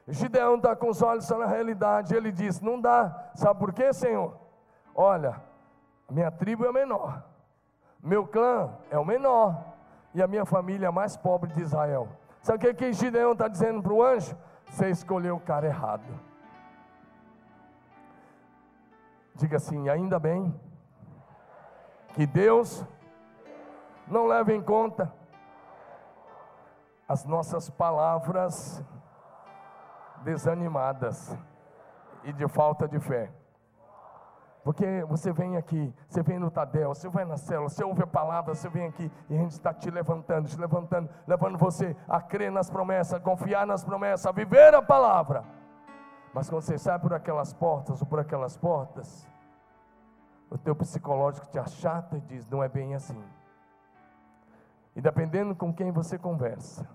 [0.06, 2.14] Gideão está com os olhos só na realidade.
[2.14, 3.30] Ele diz: Não dá.
[3.34, 4.39] Sabe por quê, Senhor?
[4.94, 5.40] Olha,
[6.10, 7.22] minha tribo é menor.
[8.02, 9.62] Meu clã é o menor
[10.14, 12.08] e a minha família é a mais pobre de Israel.
[12.42, 14.36] Sabe o que, que Gideão está dizendo para o anjo?
[14.66, 16.18] Você escolheu o cara errado.
[19.34, 20.54] Diga assim: ainda bem
[22.14, 22.84] que Deus
[24.06, 25.12] não leva em conta
[27.08, 28.84] as nossas palavras
[30.22, 31.36] desanimadas
[32.24, 33.32] e de falta de fé.
[34.62, 38.06] Porque você vem aqui, você vem no Tadel, você vai na célula, você ouve a
[38.06, 42.20] palavra, você vem aqui e a gente está te levantando, te levantando, levando você a
[42.20, 45.44] crer nas promessas, a confiar nas promessas, a viver a palavra.
[46.34, 49.26] Mas quando você sai por aquelas portas ou por aquelas portas,
[50.50, 53.22] o teu psicológico te achata e diz: não é bem assim.
[54.94, 56.86] E dependendo com quem você conversa,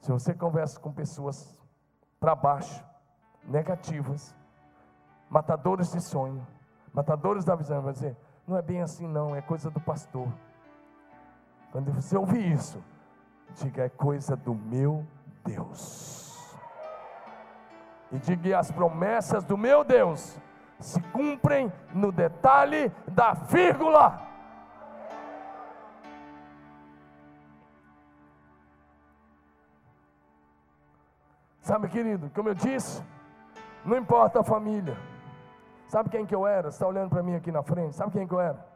[0.00, 1.54] se você conversa com pessoas
[2.18, 2.82] para baixo,
[3.44, 4.34] negativas,
[5.28, 6.46] matadores de sonho,
[6.92, 10.28] matadores da visão, vai dizer: não é bem assim, não, é coisa do pastor.
[11.70, 12.82] Quando você ouvir isso,
[13.54, 15.06] diga: é coisa do meu
[15.44, 16.56] Deus.
[18.10, 20.36] E diga: as promessas do meu Deus
[20.78, 24.28] se cumprem no detalhe da vírgula.
[31.60, 33.02] Sabe, querido, como eu disse,
[33.84, 34.96] não importa a família.
[35.92, 36.70] Sabe quem que eu era?
[36.70, 37.94] Você está olhando para mim aqui na frente?
[37.94, 38.66] Sabe quem que eu era?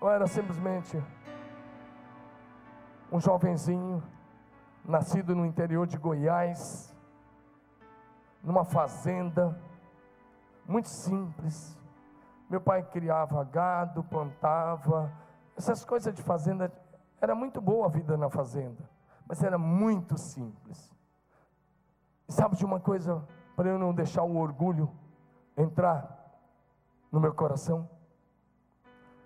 [0.00, 1.00] Eu era simplesmente
[3.12, 4.02] um jovenzinho,
[4.84, 6.92] nascido no interior de Goiás,
[8.42, 9.56] numa fazenda,
[10.66, 11.78] muito simples.
[12.48, 15.12] Meu pai criava gado, plantava,
[15.56, 16.72] essas coisas de fazenda.
[17.20, 18.82] Era muito boa a vida na fazenda,
[19.28, 20.92] mas era muito simples.
[22.28, 23.22] E sabe de uma coisa,
[23.54, 24.90] para eu não deixar o orgulho
[25.60, 26.18] entrar
[27.10, 27.88] no meu coração.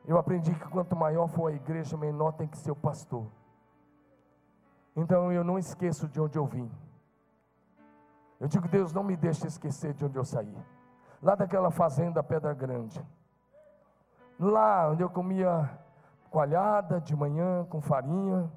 [0.06, 3.26] Eu aprendi que quanto maior for a igreja, menor tem que ser o pastor.
[4.96, 6.70] Então eu não esqueço de onde eu vim.
[8.38, 10.56] Eu digo, Deus, não me deixe esquecer de onde eu saí.
[11.22, 13.04] Lá daquela fazenda Pedra Grande.
[14.38, 15.70] Lá onde eu comia
[16.30, 18.52] coalhada de manhã com farinha,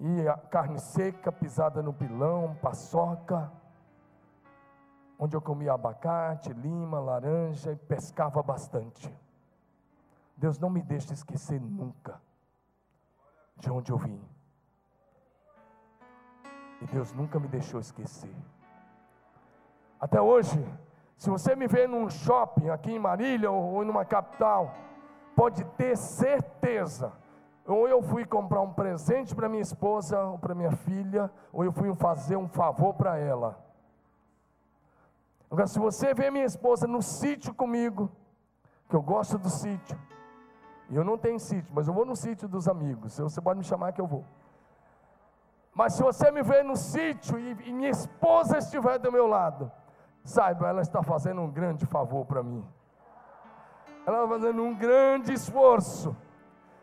[0.00, 3.52] e a carne seca pisada no pilão, paçoca,
[5.22, 9.14] onde eu comia abacate, lima, laranja e pescava bastante.
[10.34, 12.18] Deus não me deixa esquecer nunca
[13.58, 14.18] de onde eu vim.
[16.80, 18.34] E Deus nunca me deixou esquecer.
[20.00, 20.58] Até hoje,
[21.18, 24.74] se você me vê num shopping aqui em Marília ou numa capital,
[25.36, 27.12] pode ter certeza.
[27.66, 31.72] Ou eu fui comprar um presente para minha esposa ou para minha filha, ou eu
[31.72, 33.69] fui fazer um favor para ela.
[35.50, 38.10] Agora, se você vê minha esposa no sítio comigo,
[38.88, 39.98] que eu gosto do sítio,
[40.88, 43.18] e eu não tenho sítio, mas eu vou no sítio dos amigos.
[43.18, 44.24] Você pode me chamar que eu vou.
[45.74, 49.70] Mas se você me ver no sítio e, e minha esposa estiver do meu lado,
[50.24, 52.64] saiba, ela está fazendo um grande favor para mim.
[54.06, 56.16] Ela está fazendo um grande esforço.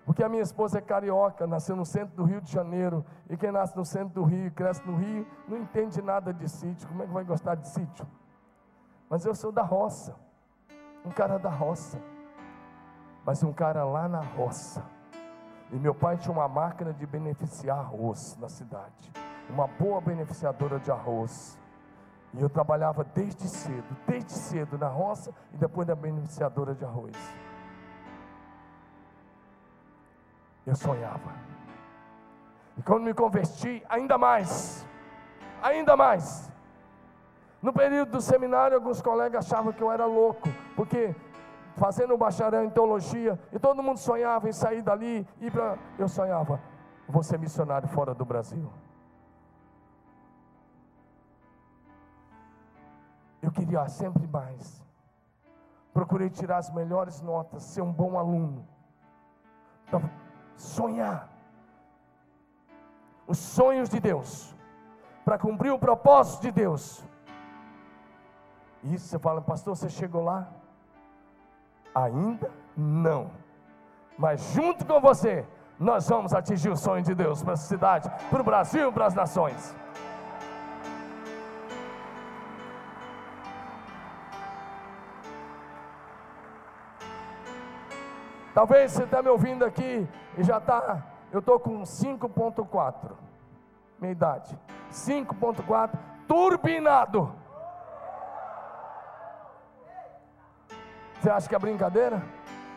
[0.05, 3.05] Porque a minha esposa é carioca, nasceu no centro do Rio de Janeiro.
[3.29, 6.47] E quem nasce no centro do Rio e cresce no Rio, não entende nada de
[6.47, 6.87] sítio.
[6.87, 8.07] Como é que vai gostar de sítio?
[9.09, 10.15] Mas eu sou da roça.
[11.05, 11.97] Um cara da roça
[13.27, 14.81] mas um cara lá na roça.
[15.69, 19.11] E meu pai tinha uma máquina de beneficiar arroz na cidade,
[19.49, 21.59] uma boa beneficiadora de arroz.
[22.33, 27.17] E eu trabalhava desde cedo, desde cedo na roça e depois na beneficiadora de arroz.
[30.65, 31.33] Eu sonhava.
[32.77, 34.87] E quando me converti, ainda mais,
[35.61, 36.49] ainda mais.
[37.61, 41.15] No período do seminário, alguns colegas achavam que eu era louco, porque
[41.75, 45.77] fazendo o bacharel em teologia, e todo mundo sonhava em sair dali e para.
[45.97, 46.59] Eu sonhava,
[47.07, 48.71] vou ser missionário fora do Brasil.
[53.41, 54.85] Eu queria sempre mais.
[55.93, 58.67] Procurei tirar as melhores notas, ser um bom aluno.
[59.87, 60.01] Então,
[60.55, 61.29] sonhar.
[63.25, 64.55] Os sonhos de Deus.
[65.23, 67.06] Para cumprir o propósito de Deus.
[68.83, 70.47] Isso você fala, pastor, você chegou lá?
[71.93, 73.31] Ainda não.
[74.17, 75.45] Mas junto com você,
[75.79, 79.13] nós vamos atingir o sonho de Deus para a cidade, para o Brasil, para as
[79.13, 79.75] nações.
[88.53, 91.03] Talvez você está me ouvindo aqui e já está.
[91.31, 93.11] Eu estou com 5,4.
[93.99, 94.57] Minha idade.
[94.91, 95.91] 5,4
[96.27, 97.31] turbinado.
[101.19, 102.21] Você acha que é brincadeira?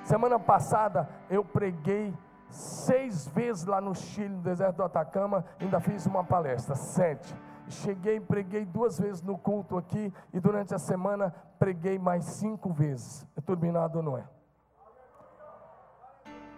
[0.05, 2.15] Semana passada eu preguei
[2.49, 7.35] seis vezes lá no Chile, no deserto do Atacama, ainda fiz uma palestra, sete.
[7.69, 13.27] Cheguei preguei duas vezes no culto aqui, e durante a semana preguei mais cinco vezes.
[13.37, 14.25] É turbinado ou não é?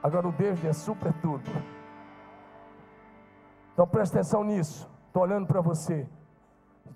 [0.02, 1.50] Agora o Deus é super turbo.
[3.72, 4.90] Então preste atenção nisso.
[5.08, 6.08] Estou olhando para você.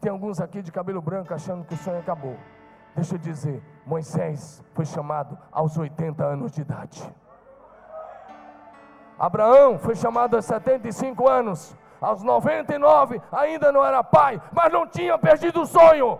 [0.00, 2.36] Tem alguns aqui de cabelo branco achando que o sonho acabou.
[2.96, 7.14] Deixa eu dizer, Moisés foi chamado aos 80 anos de idade.
[9.18, 11.76] Abraão foi chamado aos 75 anos.
[12.00, 16.18] Aos 99 ainda não era pai, mas não tinha perdido o sonho.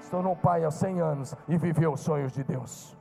[0.00, 2.96] Se tornou pai aos 100 anos e viveu os sonhos de Deus.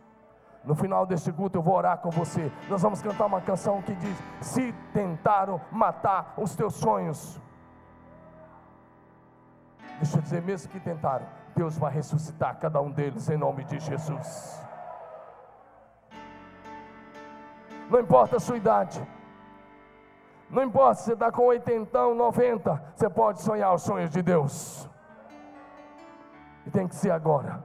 [0.63, 2.51] No final deste culto eu vou orar com você.
[2.69, 7.41] Nós vamos cantar uma canção que diz: Se tentaram matar os teus sonhos,
[9.97, 11.25] Deixa eu dizer, mesmo que tentaram,
[11.55, 14.63] Deus vai ressuscitar cada um deles em nome de Jesus.
[17.89, 19.01] Não importa a sua idade,
[20.49, 24.89] não importa se você está com 80, 90, você pode sonhar os sonhos de Deus.
[26.65, 27.63] E tem que ser agora.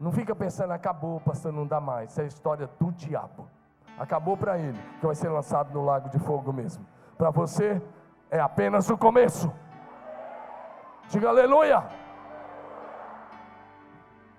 [0.00, 2.10] Não fica pensando, acabou, pastor, não dá mais.
[2.10, 3.48] Isso é a história do diabo.
[3.98, 6.84] Acabou para ele, que vai ser lançado no lago de fogo mesmo.
[7.16, 7.80] Para você,
[8.30, 9.52] é apenas o começo.
[11.08, 11.84] Diga aleluia.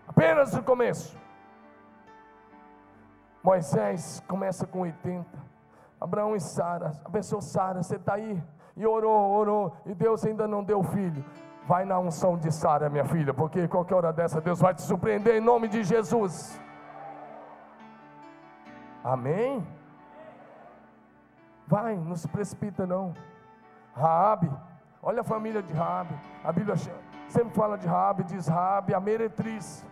[0.07, 1.17] Apenas o começo.
[3.43, 5.25] Moisés começa com 80.
[5.99, 6.93] Abraão e Sara.
[7.03, 8.41] Abençoou Sara, você está aí.
[8.75, 9.77] E orou, orou.
[9.85, 11.23] E Deus ainda não deu filho.
[11.67, 15.35] Vai na unção de Sara, minha filha, porque qualquer hora dessa Deus vai te surpreender
[15.35, 16.59] em nome de Jesus.
[19.03, 19.65] Amém?
[21.67, 23.13] Vai, não se precipita não.
[23.95, 24.51] Raabe
[25.07, 26.15] Olha a família de Rabi.
[26.43, 26.75] A Bíblia
[27.27, 29.85] sempre fala de Rabi, diz Rabi, a meretriz.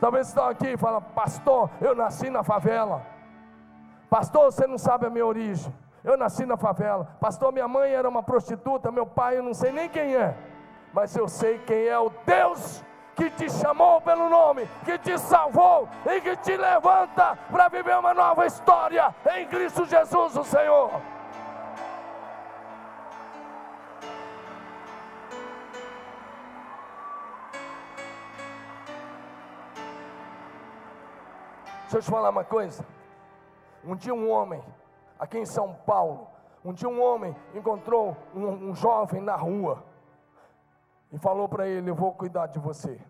[0.00, 3.02] Talvez estão aqui e falam, pastor, eu nasci na favela.
[4.08, 5.70] Pastor, você não sabe a minha origem.
[6.02, 7.14] Eu nasci na favela.
[7.20, 10.34] Pastor, minha mãe era uma prostituta, meu pai eu não sei nem quem é.
[10.94, 12.82] Mas eu sei quem é o Deus
[13.14, 18.14] que te chamou pelo nome, que te salvou e que te levanta para viver uma
[18.14, 21.13] nova história em Cristo Jesus, o Senhor.
[31.94, 32.84] Deixa eu te falar uma coisa.
[33.84, 34.60] Um dia um homem,
[35.16, 36.26] aqui em São Paulo,
[36.64, 39.80] um dia um homem encontrou um, um jovem na rua
[41.12, 43.00] e falou para ele: Eu vou cuidar de você.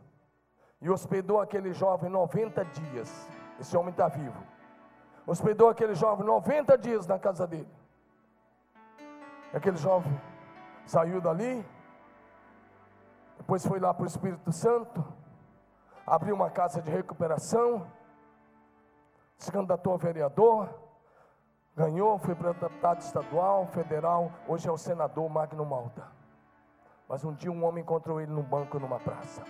[0.82, 3.26] E hospedou aquele jovem 90 dias.
[3.58, 4.44] Esse homem está vivo.
[5.26, 7.72] Hospedou aquele jovem 90 dias na casa dele.
[9.54, 10.12] Aquele jovem
[10.84, 11.66] saiu dali,
[13.38, 15.02] depois foi lá para o Espírito Santo,
[16.06, 17.86] abriu uma casa de recuperação,
[19.44, 20.68] se candidatou a vereador,
[21.76, 26.08] ganhou, foi para deputado estadual, federal, hoje é o senador Magno Malta.
[27.06, 29.42] Mas um dia um homem encontrou ele no banco numa praça.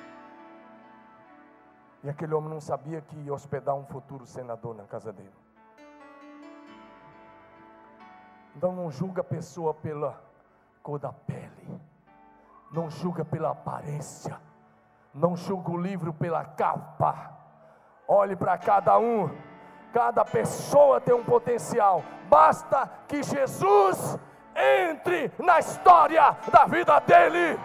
[2.02, 5.32] E aquele homem não sabia que ia hospedar um futuro senador na casa dele.
[8.56, 10.20] Então não julga a pessoa pela
[10.82, 11.80] cor da pele.
[12.72, 14.38] Não julga pela aparência.
[15.14, 17.32] Não julga o livro pela capa.
[18.08, 19.53] Olhe para cada um.
[19.94, 22.02] Cada pessoa tem um potencial.
[22.28, 24.18] Basta que Jesus
[24.82, 27.56] entre na história da vida dele.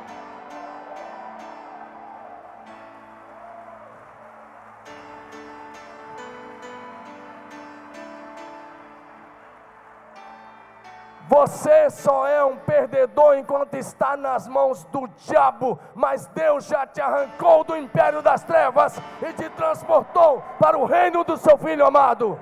[11.39, 16.99] Você só é um perdedor enquanto está nas mãos do diabo, mas Deus já te
[16.99, 22.37] arrancou do império das trevas e te transportou para o reino do seu filho amado.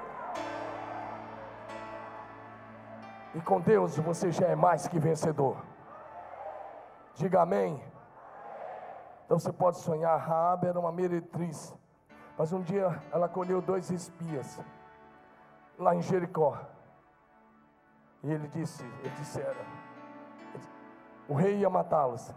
[3.35, 5.57] E com Deus você já é mais que vencedor.
[7.13, 7.79] Diga amém.
[9.25, 11.71] Então você pode sonhar, Raab era uma meretriz.
[12.35, 14.59] Mas um dia ela colheu dois espias
[15.77, 16.57] lá em Jericó.
[18.27, 19.65] E ele disse, ele disse, era,
[21.29, 22.33] o rei ia matá-los.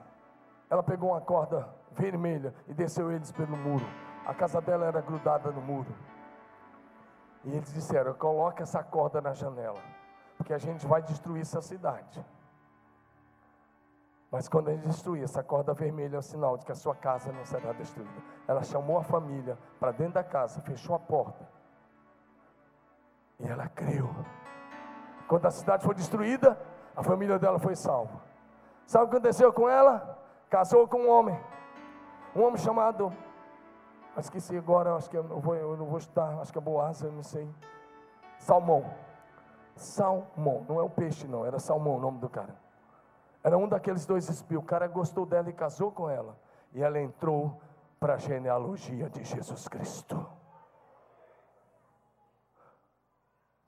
[0.70, 3.84] Ela pegou uma corda vermelha e desceu eles pelo muro.
[4.24, 5.93] A casa dela era grudada no muro.
[7.45, 9.80] E eles disseram: coloque essa corda na janela
[10.36, 12.24] porque a gente vai destruir essa cidade.
[14.30, 16.95] Mas quando a gente destruir, essa corda vermelha é o sinal de que a sua
[16.95, 18.22] casa não será destruída.
[18.49, 21.47] Ela chamou a família para dentro da casa, fechou a porta.
[23.38, 24.09] E ela creu.
[25.31, 26.59] Quando a cidade foi destruída,
[26.97, 28.20] a família dela foi salva.
[28.85, 30.18] Sabe o que aconteceu com ela?
[30.51, 31.39] Casou com um homem.
[32.35, 33.12] Um homem chamado.
[34.18, 37.01] Esqueci agora, acho que eu não vou, eu não vou estar, acho que é Boaz,
[37.03, 37.49] eu não sei.
[38.41, 38.85] Salmão.
[39.76, 42.57] Salmão, não é o peixe não, era Salmão o nome do cara.
[43.45, 44.61] Era um daqueles dois espios.
[44.61, 46.37] O cara gostou dela e casou com ela.
[46.74, 47.61] E ela entrou
[48.01, 50.39] para a genealogia de Jesus Cristo.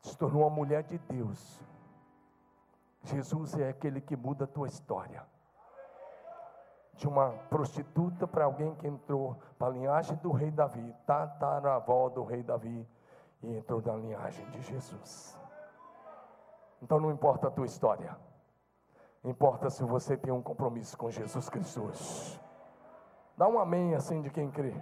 [0.03, 1.61] Se tornou uma mulher de Deus.
[3.05, 5.24] Jesus é aquele que muda a tua história.
[6.94, 12.22] De uma prostituta para alguém que entrou para a linhagem do rei Davi, tataravó do
[12.22, 12.86] rei Davi,
[13.42, 15.38] e entrou na linhagem de Jesus.
[16.82, 18.16] Então não importa a tua história.
[19.24, 22.40] Importa se você tem um compromisso com Jesus Cristo hoje.
[23.36, 24.74] Dá um amém assim de quem crê.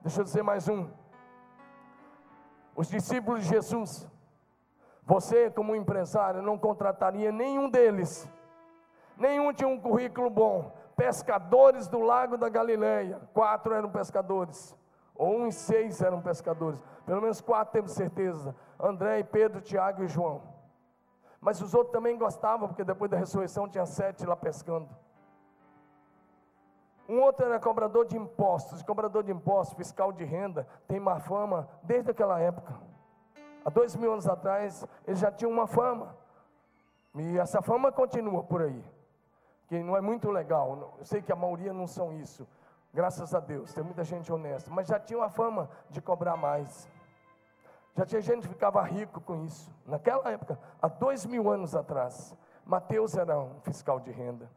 [0.00, 0.88] Deixa eu dizer mais um.
[2.80, 4.08] Os discípulos de Jesus,
[5.04, 8.26] você como empresário não contrataria nenhum deles.
[9.18, 10.74] Nenhum tinha um currículo bom.
[10.96, 14.74] Pescadores do lago da Galileia, quatro eram pescadores,
[15.14, 16.82] ou e seis eram pescadores.
[17.04, 18.56] Pelo menos quatro temos certeza.
[18.78, 20.40] André, Pedro, Tiago e João.
[21.38, 24.88] Mas os outros também gostavam, porque depois da ressurreição tinha sete lá pescando.
[27.10, 28.84] Um outro era cobrador de impostos.
[28.84, 32.72] Cobrador de impostos, fiscal de renda, tem má fama desde aquela época.
[33.64, 36.14] Há dois mil anos atrás, ele já tinha uma fama.
[37.16, 38.84] E essa fama continua por aí.
[39.66, 40.94] Que não é muito legal.
[41.00, 42.46] Eu sei que a maioria não são isso.
[42.94, 44.70] Graças a Deus, tem muita gente honesta.
[44.70, 46.88] Mas já tinha uma fama de cobrar mais.
[47.96, 49.68] Já tinha gente que ficava rico com isso.
[49.84, 54.48] Naquela época, há dois mil anos atrás, Mateus era um fiscal de renda.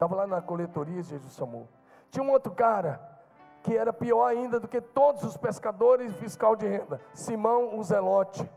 [0.00, 1.68] Estava lá na coletoria, Jesus chamou.
[2.10, 2.98] Tinha um outro cara
[3.62, 8.50] que era pior ainda do que todos os pescadores fiscal de renda, Simão o Zelote.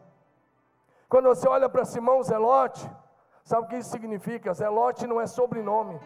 [1.10, 2.90] Quando você olha para Simão o Zelote,
[3.44, 4.54] sabe o que isso significa?
[4.54, 6.00] Zelote não é sobrenome.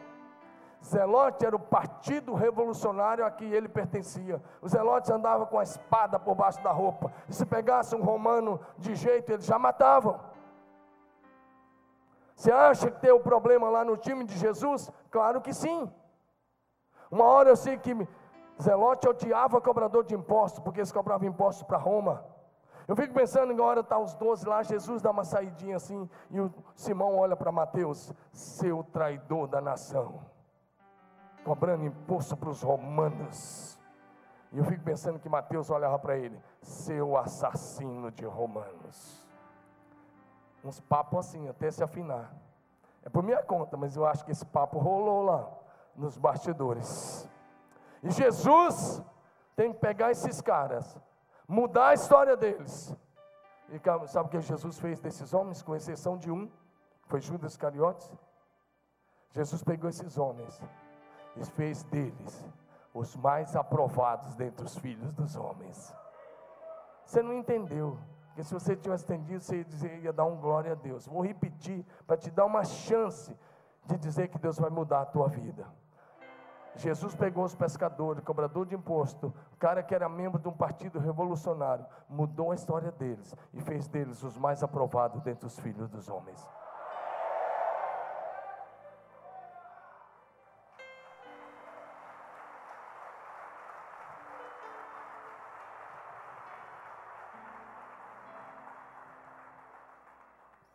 [0.84, 4.42] Zelote era o partido revolucionário a que ele pertencia.
[4.60, 7.14] Os zelotes andavam com a espada por baixo da roupa.
[7.30, 10.20] E se pegasse um romano de jeito, eles já matavam.
[12.38, 14.92] Você acha que tem um problema lá no time de Jesus?
[15.10, 15.92] Claro que sim.
[17.10, 18.08] Uma hora eu sei que
[18.62, 22.24] Zelote odiava cobrador de impostos, porque eles cobravam impostos para Roma.
[22.88, 26.54] Eu fico pensando, agora está os doze lá, Jesus dá uma saidinha assim, e o
[26.76, 30.22] Simão olha para Mateus, seu traidor da nação,
[31.44, 33.80] cobrando imposto para os romanos.
[34.54, 39.27] E eu fico pensando que Mateus olhava para ele, seu assassino de romanos.
[40.64, 42.34] Uns papos assim, até se afinar.
[43.04, 45.50] É por minha conta, mas eu acho que esse papo rolou lá,
[45.96, 47.28] nos bastidores.
[48.04, 49.02] E Jesus
[49.56, 50.98] tem que pegar esses caras
[51.48, 52.94] mudar a história deles.
[53.70, 56.50] E sabe o que Jesus fez desses homens, com exceção de um,
[57.06, 58.12] foi Judas Iscariotes?
[59.32, 60.62] Jesus pegou esses homens
[61.36, 62.46] e fez deles
[62.94, 65.96] os mais aprovados dentre os filhos dos homens.
[67.06, 67.98] Você não entendeu.
[68.38, 71.08] Porque se você tivesse entendido, você ia, dizer, ia dar um glória a Deus.
[71.08, 73.36] Vou repetir para te dar uma chance
[73.88, 75.66] de dizer que Deus vai mudar a tua vida.
[76.76, 81.00] Jesus pegou os pescadores, cobrador de imposto, o cara que era membro de um partido
[81.00, 86.08] revolucionário, mudou a história deles e fez deles os mais aprovados dentre os filhos dos
[86.08, 86.48] homens.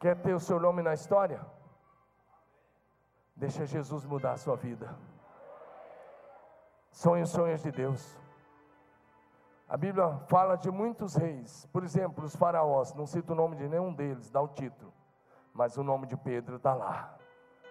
[0.02, 1.40] Quer ter o seu nome na história?
[3.36, 4.92] Deixa Jesus mudar a sua vida.
[6.90, 8.18] Sonhos, sonhos de Deus.
[9.68, 13.68] A Bíblia fala de muitos reis, por exemplo, os faraós, não cita o nome de
[13.68, 14.92] nenhum deles, dá o título,
[15.54, 17.16] mas o nome de Pedro está lá.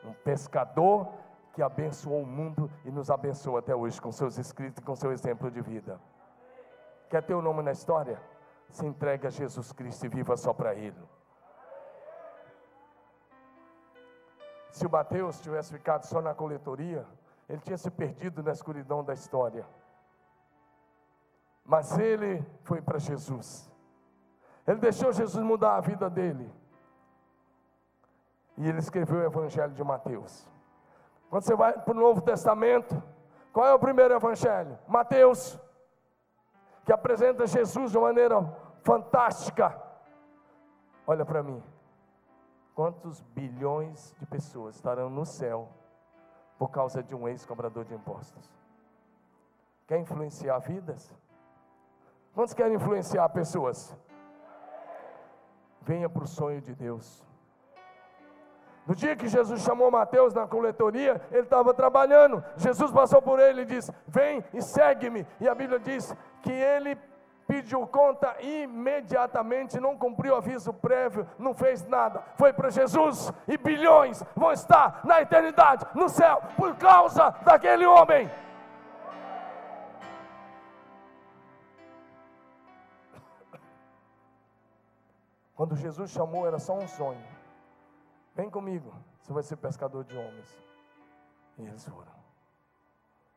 [0.01, 1.11] Um pescador
[1.51, 5.11] que abençoou o mundo e nos abençoa até hoje com seus escritos e com seu
[5.11, 5.99] exemplo de vida.
[7.09, 8.21] Quer ter o nome na história?
[8.69, 11.20] Se entregue a Jesus Cristo e viva só para Ele.
[14.71, 17.05] Se o Mateus tivesse ficado só na coletoria,
[17.47, 19.65] ele tinha se perdido na escuridão da história.
[21.65, 23.69] Mas ele foi para Jesus.
[24.65, 26.51] Ele deixou Jesus mudar a vida dele.
[28.57, 30.47] E ele escreveu o Evangelho de Mateus.
[31.29, 33.01] Quando você vai para o Novo Testamento,
[33.51, 34.77] qual é o primeiro Evangelho?
[34.87, 35.59] Mateus,
[36.85, 38.41] que apresenta Jesus de uma maneira
[38.83, 39.81] fantástica.
[41.05, 41.61] Olha para mim.
[42.81, 45.69] Quantos bilhões de pessoas estarão no céu
[46.57, 48.49] por causa de um ex-cobrador de impostos.
[49.85, 51.13] Quer influenciar vidas?
[52.33, 53.95] Quantos querem influenciar pessoas?
[55.83, 57.23] Venha para o sonho de Deus.
[58.87, 62.43] No dia que Jesus chamou Mateus na coletoria, ele estava trabalhando.
[62.57, 65.27] Jesus passou por ele e disse: Vem e segue-me.
[65.39, 66.95] E a Bíblia diz que ele
[67.51, 74.23] pediu conta imediatamente, não cumpriu aviso prévio, não fez nada, foi para Jesus e bilhões
[74.33, 78.31] vão estar na eternidade, no céu, por causa daquele homem.
[85.53, 87.21] Quando Jesus chamou, era só um sonho.
[88.33, 90.57] Vem comigo, você vai ser pescador de homens.
[91.57, 92.13] E eles foram.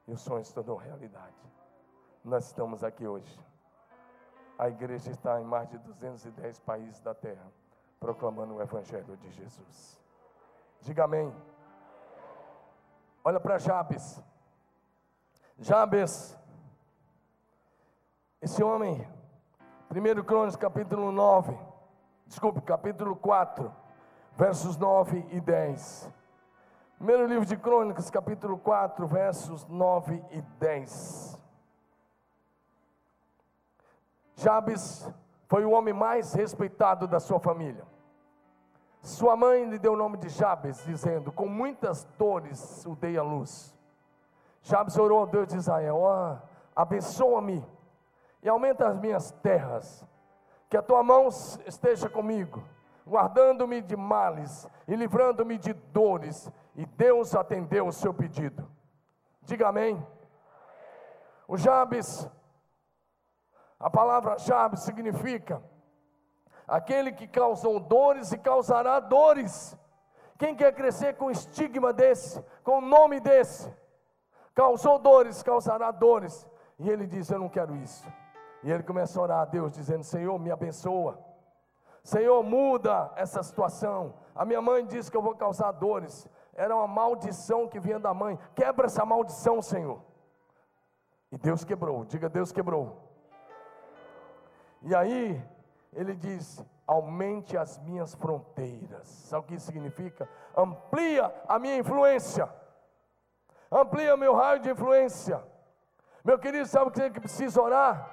[0.07, 1.35] E o sonho se tornou realidade.
[2.23, 3.37] Nós estamos aqui hoje.
[4.59, 7.53] A igreja está em mais de 210 países da terra,
[7.99, 10.01] proclamando o Evangelho de Jesus.
[10.81, 11.35] Diga amém.
[13.25, 14.23] Olha para Jabes.
[15.59, 16.39] Jabes,
[18.41, 19.09] esse homem,
[19.91, 21.57] 1 Crônicas capítulo 9,
[22.27, 23.73] desculpe, capítulo 4,
[24.37, 26.11] versos 9 e 10.
[26.99, 31.44] Primeiro livro de Crônicas, capítulo 4, versos 9 e 10.
[34.37, 35.09] Jabes
[35.47, 37.85] foi o homem mais respeitado da sua família.
[39.03, 43.23] Sua mãe lhe deu o nome de Jabes, dizendo: Com muitas dores o dei à
[43.23, 43.75] luz.
[44.63, 46.37] Jabes orou ao Deus de Israel: oh,
[46.75, 47.65] Abençoa-me
[48.43, 50.07] e aumenta as minhas terras,
[50.69, 51.29] que a tua mão
[51.67, 52.65] esteja comigo,
[53.07, 56.51] guardando-me de males e livrando-me de dores.
[56.75, 58.67] E Deus atendeu o seu pedido.
[59.43, 60.05] Diga amém.
[61.47, 62.29] O Jabes
[63.85, 65.63] a palavra chave significa
[66.67, 69.77] aquele que causou dores e causará dores.
[70.39, 73.71] Quem quer crescer com estigma desse, com nome desse,
[74.55, 76.49] causou dores, causará dores.
[76.79, 78.11] E ele diz: Eu não quero isso.
[78.63, 81.23] E ele começa a orar a Deus, dizendo: Senhor, me abençoa.
[82.03, 84.15] Senhor, muda essa situação.
[84.35, 86.27] A minha mãe disse que eu vou causar dores.
[86.55, 88.39] Era uma maldição que vinha da mãe.
[88.55, 90.01] Quebra essa maldição, Senhor.
[91.31, 92.07] E Deus quebrou.
[92.07, 93.04] Diga: Deus quebrou.
[94.85, 95.43] E aí,
[95.93, 99.09] ele diz: aumente as minhas fronteiras.
[99.09, 100.29] Sabe o que isso significa?
[100.57, 102.49] Amplia a minha influência.
[103.71, 105.43] Amplia meu raio de influência.
[106.23, 108.11] Meu querido, sabe o que você precisa orar?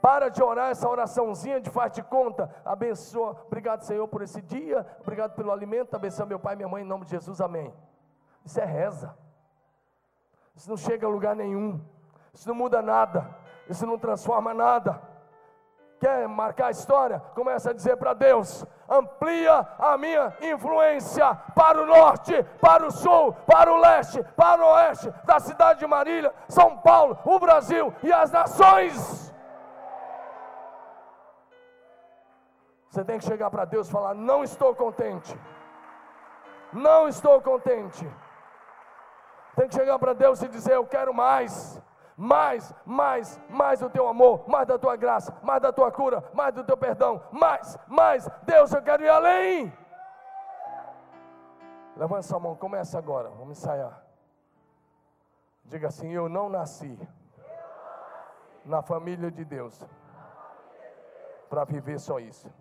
[0.00, 2.50] Para de orar essa oraçãozinha de faz de conta.
[2.64, 3.42] Abençoa.
[3.46, 4.86] Obrigado, Senhor, por esse dia.
[5.00, 5.94] Obrigado pelo alimento.
[5.94, 7.40] Abençoa meu pai e minha mãe em nome de Jesus.
[7.40, 7.72] Amém.
[8.44, 9.14] Isso é reza.
[10.54, 11.80] Isso não chega a lugar nenhum.
[12.32, 13.36] Isso não muda nada.
[13.68, 15.09] Isso não transforma nada.
[16.00, 17.20] Quer marcar a história?
[17.34, 23.34] Começa a dizer para Deus: amplia a minha influência para o norte, para o sul,
[23.46, 28.10] para o leste, para o oeste da cidade de Marília, São Paulo, o Brasil e
[28.10, 29.30] as nações.
[32.88, 35.38] Você tem que chegar para Deus e falar: Não estou contente.
[36.72, 38.10] Não estou contente.
[39.54, 41.78] Tem que chegar para Deus e dizer: Eu quero mais.
[42.22, 46.54] Mais, mais, mais do teu amor, mais da tua graça, mais da tua cura, mais
[46.54, 48.28] do teu perdão, mais, mais.
[48.42, 49.72] Deus, eu quero ir além.
[51.96, 54.04] Levanta sua mão, começa agora, vamos ensaiar.
[55.64, 56.94] Diga assim: Eu não nasci
[58.66, 59.82] na família de Deus
[61.48, 62.52] para viver só isso.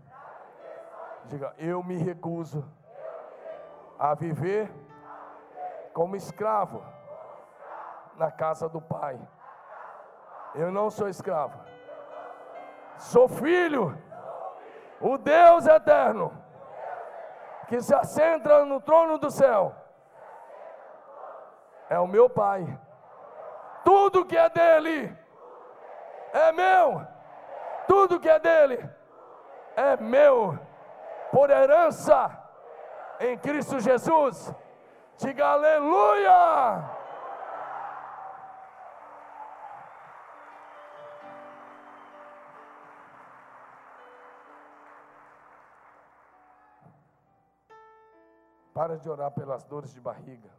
[1.25, 2.63] Diga, eu me recuso
[3.99, 4.71] a viver
[5.93, 6.81] como escravo
[8.15, 9.19] na casa do Pai.
[10.55, 11.59] Eu não sou escravo,
[12.97, 13.97] sou filho,
[14.99, 16.33] o Deus eterno,
[17.67, 19.75] que se assenta no trono do céu,
[21.89, 22.65] é o meu Pai.
[23.83, 25.15] Tudo que é dele
[26.33, 27.05] é meu,
[27.87, 28.89] tudo que é dele
[29.75, 30.59] é meu
[31.31, 32.29] por herança
[33.19, 34.53] em Cristo Jesus.
[35.17, 36.98] Diga aleluia!
[48.73, 50.49] Para de orar pelas dores de barriga.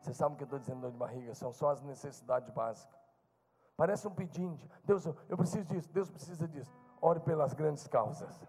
[0.00, 1.34] Você sabe o que eu estou dizendo dor de barriga?
[1.34, 2.96] São só as necessidades básicas.
[3.76, 4.58] Parece um pedindo.
[4.84, 5.92] Deus, eu preciso disso.
[5.92, 6.72] Deus precisa disso.
[7.00, 8.40] Ore pelas grandes causas.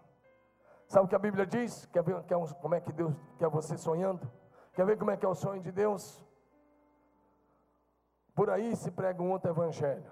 [0.86, 1.84] Sabe o que a Bíblia diz?
[1.86, 4.30] Quer ver quer um, como é que Deus quer você sonhando?
[4.72, 6.24] Quer ver como é que é o sonho de Deus?
[8.34, 10.10] Por aí se prega um outro evangelho.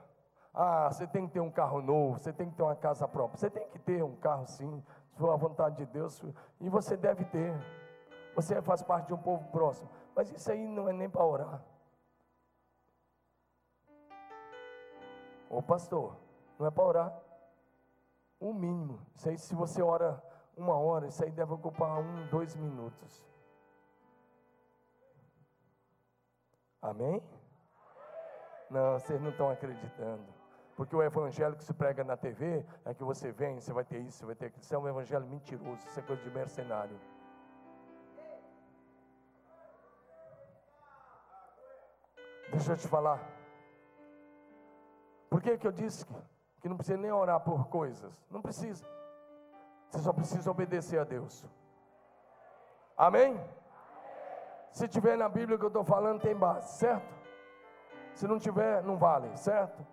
[0.52, 3.38] Ah, você tem que ter um carro novo, você tem que ter uma casa própria.
[3.38, 6.22] Você tem que ter um carro sim, se for a vontade de Deus.
[6.60, 7.54] E você deve ter.
[8.36, 9.90] Você faz parte de um povo próximo.
[10.14, 11.64] Mas isso aí não é nem para orar.
[15.48, 16.14] Ô pastor,
[16.58, 17.22] não é para orar.
[18.38, 19.00] O mínimo.
[19.14, 20.22] Isso aí, se você ora
[20.54, 23.24] uma hora, isso aí deve ocupar um, dois minutos.
[26.82, 27.22] Amém?
[28.68, 30.26] Não, vocês não estão acreditando.
[30.76, 33.98] Porque o evangelho que se prega na TV é que você vem, você vai ter
[34.00, 34.62] isso, você vai ter aquilo.
[34.62, 37.00] Isso é um evangelho mentiroso, isso é coisa de mercenário.
[42.56, 43.20] Deixa eu te falar.
[45.28, 46.14] Por que, que eu disse que,
[46.62, 48.24] que não precisa nem orar por coisas?
[48.30, 48.82] Não precisa.
[49.90, 51.44] Você só precisa obedecer a Deus.
[52.96, 53.38] Amém?
[54.72, 57.14] Se tiver na Bíblia que eu estou falando, tem base, certo?
[58.14, 59.86] Se não tiver, não vale, certo?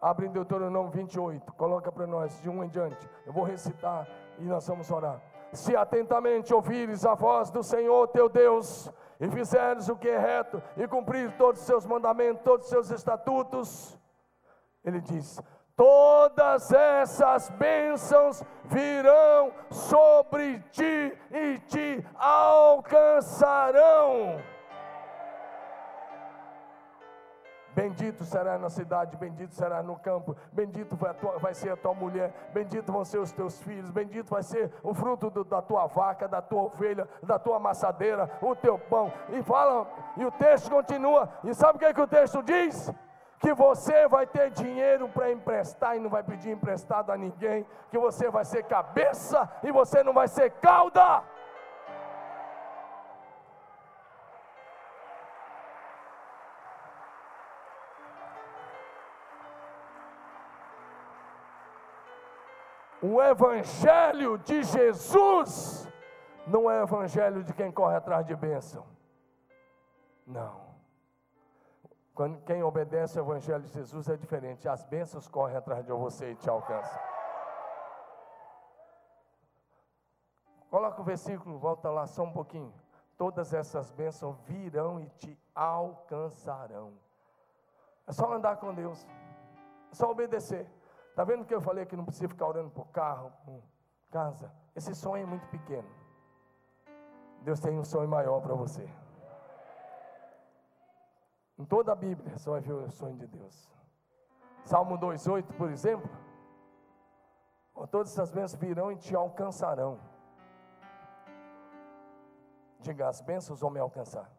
[0.00, 3.10] Abre em Deuteronômio 28, coloca para nós, de um em diante.
[3.26, 4.06] Eu vou recitar
[4.38, 5.20] e nós vamos orar.
[5.52, 8.90] Se atentamente ouvires a voz do Senhor teu Deus,
[9.20, 12.90] e fizeres o que é reto, e cumprir todos os seus mandamentos, todos os seus
[12.90, 13.98] estatutos,
[14.84, 15.40] ele diz:
[15.76, 23.38] todas essas bênçãos virão sobre ti e te alcançarão.
[27.78, 31.94] Bendito será na cidade, bendito será no campo, bendito vai, tua, vai, ser a tua
[31.94, 35.86] mulher, bendito vão ser os teus filhos, bendito vai ser o fruto do, da tua
[35.86, 39.12] vaca, da tua ovelha, da tua amassadeira, o teu pão.
[39.28, 42.92] E fala, e o texto continua, e sabe o que, é que o texto diz?
[43.38, 47.96] que você vai ter dinheiro para emprestar e não vai pedir emprestado a ninguém, que
[47.96, 51.22] você vai ser cabeça e você não vai ser cauda.
[63.00, 65.88] O Evangelho de Jesus
[66.46, 68.84] não é evangelho de quem corre atrás de bênção.
[70.26, 70.68] Não.
[72.44, 74.68] Quem obedece ao Evangelho de Jesus é diferente.
[74.68, 77.00] As bênçãos correm atrás de você e te alcançam.
[80.70, 82.74] Coloca o versículo, volta lá só um pouquinho.
[83.16, 86.92] Todas essas bênçãos virão e te alcançarão.
[88.06, 89.06] É só andar com Deus.
[89.92, 90.66] É só obedecer.
[91.18, 93.60] Está vendo que eu falei que não precisa ficar orando por carro, por
[94.08, 94.52] casa?
[94.76, 95.88] Esse sonho é muito pequeno.
[97.42, 98.88] Deus tem um sonho maior para você.
[101.58, 103.68] Em toda a Bíblia você vai ver o sonho de Deus.
[104.64, 106.08] Salmo 2,8, por exemplo.
[107.90, 109.98] Todas essas bênçãos virão e te alcançarão.
[112.78, 114.30] Diga, as bênçãos vão me alcançar.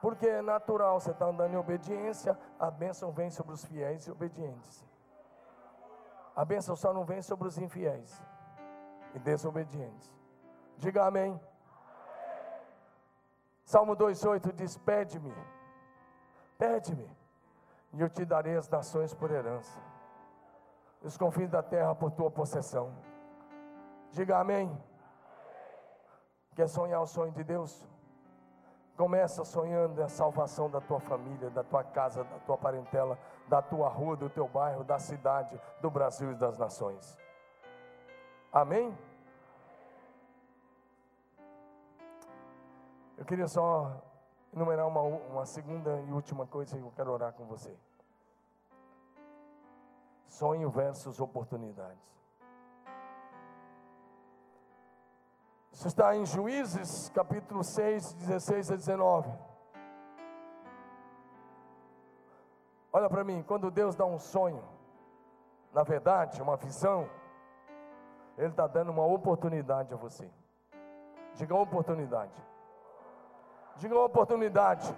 [0.00, 4.10] Porque é natural, você está andando em obediência, a bênção vem sobre os fiéis e
[4.10, 4.86] obedientes.
[6.34, 8.22] A bênção só não vem sobre os infiéis
[9.14, 10.10] e desobedientes.
[10.78, 11.38] Diga amém.
[13.64, 15.34] Salmo 2,8 diz: Pede-me,
[16.56, 17.08] pede-me,
[17.92, 19.78] e eu te darei as nações por herança,
[21.02, 22.90] os confins da terra por tua possessão.
[24.12, 24.76] Diga amém.
[26.54, 27.86] Quer sonhar o sonho de Deus?
[28.96, 33.18] Começa sonhando a salvação da tua família, da tua casa, da tua parentela,
[33.48, 37.18] da tua rua, do teu bairro, da cidade, do Brasil e das nações.
[38.52, 38.96] Amém?
[43.16, 44.02] Eu queria só
[44.52, 47.76] enumerar uma, uma segunda e última coisa que eu quero orar com você.
[50.26, 52.19] Sonho versus oportunidades.
[55.72, 59.30] Isso está em Juízes, capítulo 6, 16 a 19.
[62.92, 64.62] Olha para mim, quando Deus dá um sonho,
[65.72, 67.08] na verdade, uma visão,
[68.36, 70.28] Ele está dando uma oportunidade a você.
[71.34, 72.42] Diga oportunidade.
[73.76, 74.92] Diga oportunidade.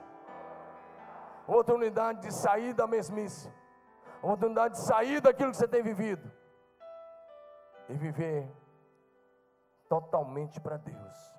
[1.47, 3.53] Oportunidade de sair da mesmice.
[4.23, 6.33] Oportunidade de sair daquilo que você tem vivido.
[7.91, 8.51] E viver
[9.93, 11.35] totalmente para Deus.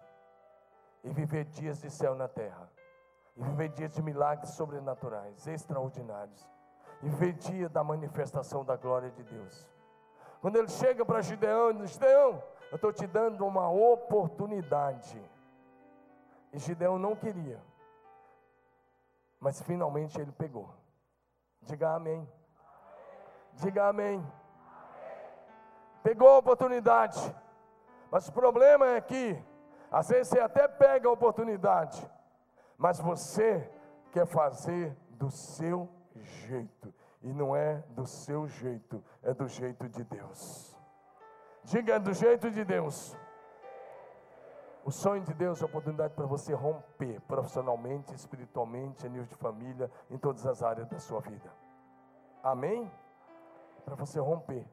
[1.04, 2.70] E viver dias de céu na terra.
[3.36, 6.48] E viver dias de milagres sobrenaturais, extraordinários.
[7.02, 9.68] E viver dia da manifestação da glória de Deus.
[10.40, 15.20] Quando ele chega para Gideão, ele diz: Gideão, eu estou te dando uma oportunidade.
[16.52, 17.60] E Gideão não queria.
[19.40, 20.70] Mas finalmente ele pegou.
[21.64, 22.30] Diga amém.
[23.54, 24.24] Diga amém.
[26.04, 27.43] Pegou a oportunidade.
[28.14, 29.44] Mas o problema é que,
[29.90, 32.08] às vezes você até pega a oportunidade,
[32.78, 33.68] mas você
[34.12, 36.94] quer fazer do seu jeito.
[37.24, 40.78] E não é do seu jeito, é do jeito de Deus.
[41.64, 43.18] Diga, é do jeito de Deus.
[44.86, 49.36] O sonho de Deus é a oportunidade para você romper profissionalmente, espiritualmente, a nível de
[49.38, 51.52] família, em todas as áreas da sua vida.
[52.44, 52.92] Amém?
[53.84, 54.68] Para você romper,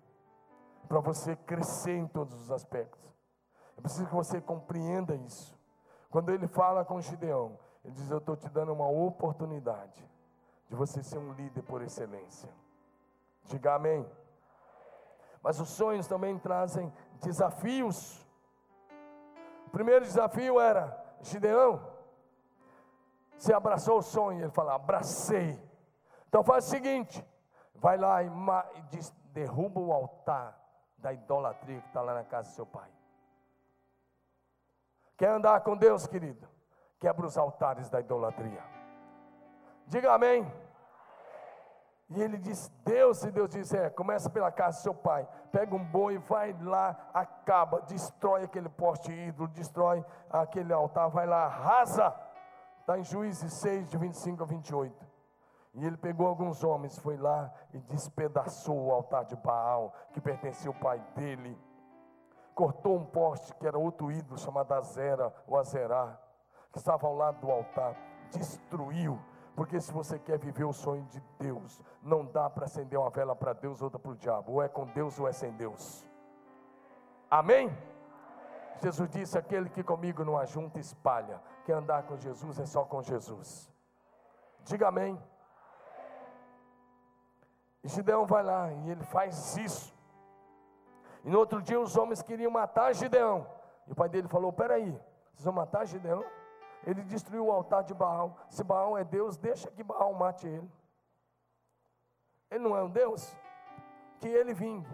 [0.86, 3.19] para você crescer em todos os aspectos.
[3.80, 5.58] Eu preciso que você compreenda isso.
[6.10, 10.06] Quando ele fala com Gideão, ele diz: Eu estou te dando uma oportunidade
[10.68, 12.50] de você ser um líder por excelência.
[13.44, 14.06] Diga amém.
[15.42, 18.22] Mas os sonhos também trazem desafios.
[19.68, 21.82] O primeiro desafio era: Gideão,
[23.38, 24.42] você abraçou o sonho?
[24.42, 25.58] Ele fala: Abracei.
[26.28, 27.26] Então faz o seguinte:
[27.76, 28.28] vai lá e,
[28.90, 30.54] diz, derruba o altar
[30.98, 32.99] da idolatria que está lá na casa do seu pai.
[35.20, 36.48] Quer andar com Deus, querido?
[36.98, 38.64] Quebra os altares da idolatria.
[39.86, 40.50] Diga amém.
[42.08, 45.28] E ele diz: Deus, e Deus diz: É, começa pela casa do seu pai.
[45.52, 51.44] Pega um boi, vai lá, acaba, destrói aquele poste ídolo, destrói aquele altar, vai lá,
[51.44, 52.18] arrasa.
[52.80, 55.06] Está em Juízes 6, de 25 a 28.
[55.74, 60.70] E ele pegou alguns homens, foi lá e despedaçou o altar de Baal, que pertencia
[60.70, 61.58] ao pai dele
[62.55, 66.18] cortou um poste que era outro ídolo chamado Azera, ou Azerá,
[66.72, 67.96] que estava ao lado do altar,
[68.30, 69.18] destruiu.
[69.55, 73.34] Porque se você quer viver o sonho de Deus, não dá para acender uma vela
[73.34, 74.53] para Deus, outra para o diabo.
[74.53, 76.07] Ou é com Deus ou é sem Deus.
[77.30, 77.70] Amém?
[78.82, 81.40] Jesus disse: aquele que comigo não ajunta, espalha.
[81.64, 83.70] Quer andar com Jesus é só com Jesus.
[84.64, 85.20] Diga amém.
[87.82, 89.94] E Gideão vai lá e ele faz isso.
[91.24, 93.46] E no outro dia os homens queriam matar Gideão.
[93.86, 94.90] E o pai dele falou: Peraí,
[95.32, 96.24] vocês vão matar Gideão?
[96.86, 98.36] Ele destruiu o altar de Baal.
[98.48, 100.70] Se Baal é Deus, deixa que Baal mate ele.
[102.50, 103.36] Ele não é um Deus?
[104.18, 104.90] Que ele vingue.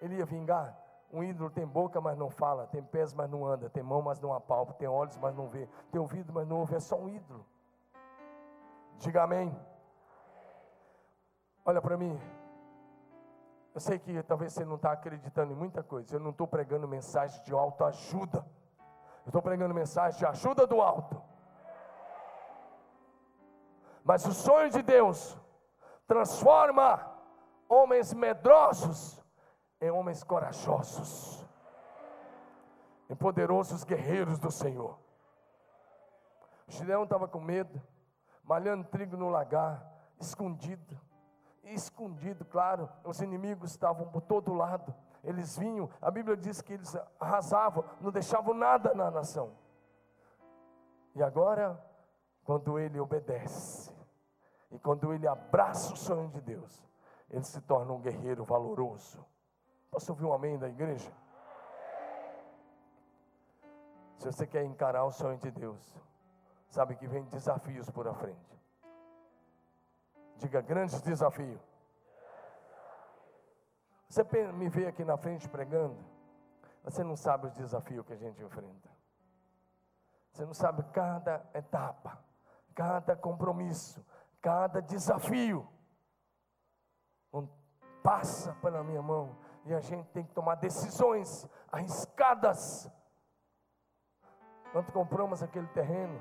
[0.00, 0.78] Ele ia vingar.
[1.12, 4.20] Um ídolo tem boca, mas não fala, tem pés, mas não anda, tem mão, mas
[4.20, 7.08] não apalpa, tem olhos, mas não vê, tem ouvido, mas não ouve, é só um
[7.08, 7.46] ídolo.
[8.98, 9.56] Diga amém.
[11.64, 12.20] Olha para mim,
[13.74, 16.14] eu sei que talvez você não está acreditando em muita coisa.
[16.14, 18.46] Eu não estou pregando mensagem de autoajuda.
[19.24, 21.20] Eu estou pregando mensagem de ajuda do alto.
[24.04, 25.36] Mas o sonho de Deus
[26.06, 27.04] transforma
[27.68, 29.20] homens medrosos
[29.80, 31.44] em homens corajosos,
[33.10, 34.98] em poderosos guerreiros do Senhor.
[36.68, 37.82] Gideão estava com medo,
[38.42, 39.84] malhando trigo no lagar,
[40.20, 40.98] escondido.
[41.64, 44.94] Escondido, claro, os inimigos estavam por todo lado.
[45.22, 49.52] Eles vinham, a Bíblia diz que eles arrasavam, não deixavam nada na nação.
[51.14, 51.82] E agora,
[52.44, 53.90] quando ele obedece,
[54.70, 56.86] e quando ele abraça o sonho de Deus,
[57.30, 59.24] ele se torna um guerreiro valoroso.
[59.90, 61.10] Posso ouvir um amém da igreja?
[64.18, 65.96] Se você quer encarar o sonho de Deus,
[66.68, 68.63] sabe que vem desafios por a frente.
[70.36, 71.60] Diga grandes desafios.
[74.08, 74.22] Você
[74.52, 75.96] me vê aqui na frente pregando,
[76.84, 78.88] você não sabe os desafios que a gente enfrenta.
[80.30, 82.18] Você não sabe cada etapa,
[82.74, 84.04] cada compromisso,
[84.40, 85.68] cada desafio.
[88.02, 92.86] Passa pela minha mão e a gente tem que tomar decisões arriscadas.
[94.72, 96.20] Quando compramos aquele terreno,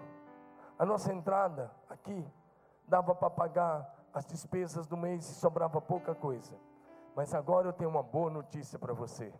[0.79, 2.25] a nossa entrada aqui
[2.87, 6.55] dava para pagar as despesas do mês e sobrava pouca coisa.
[7.15, 9.33] Mas agora eu tenho uma boa notícia para você.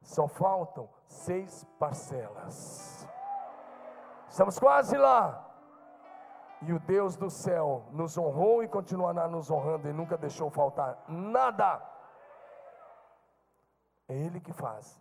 [0.00, 3.08] Só faltam seis parcelas.
[4.28, 5.48] Estamos quase lá.
[6.62, 11.04] E o Deus do céu nos honrou e continuará nos honrando e nunca deixou faltar
[11.08, 11.82] nada.
[14.08, 15.00] É Ele que faz.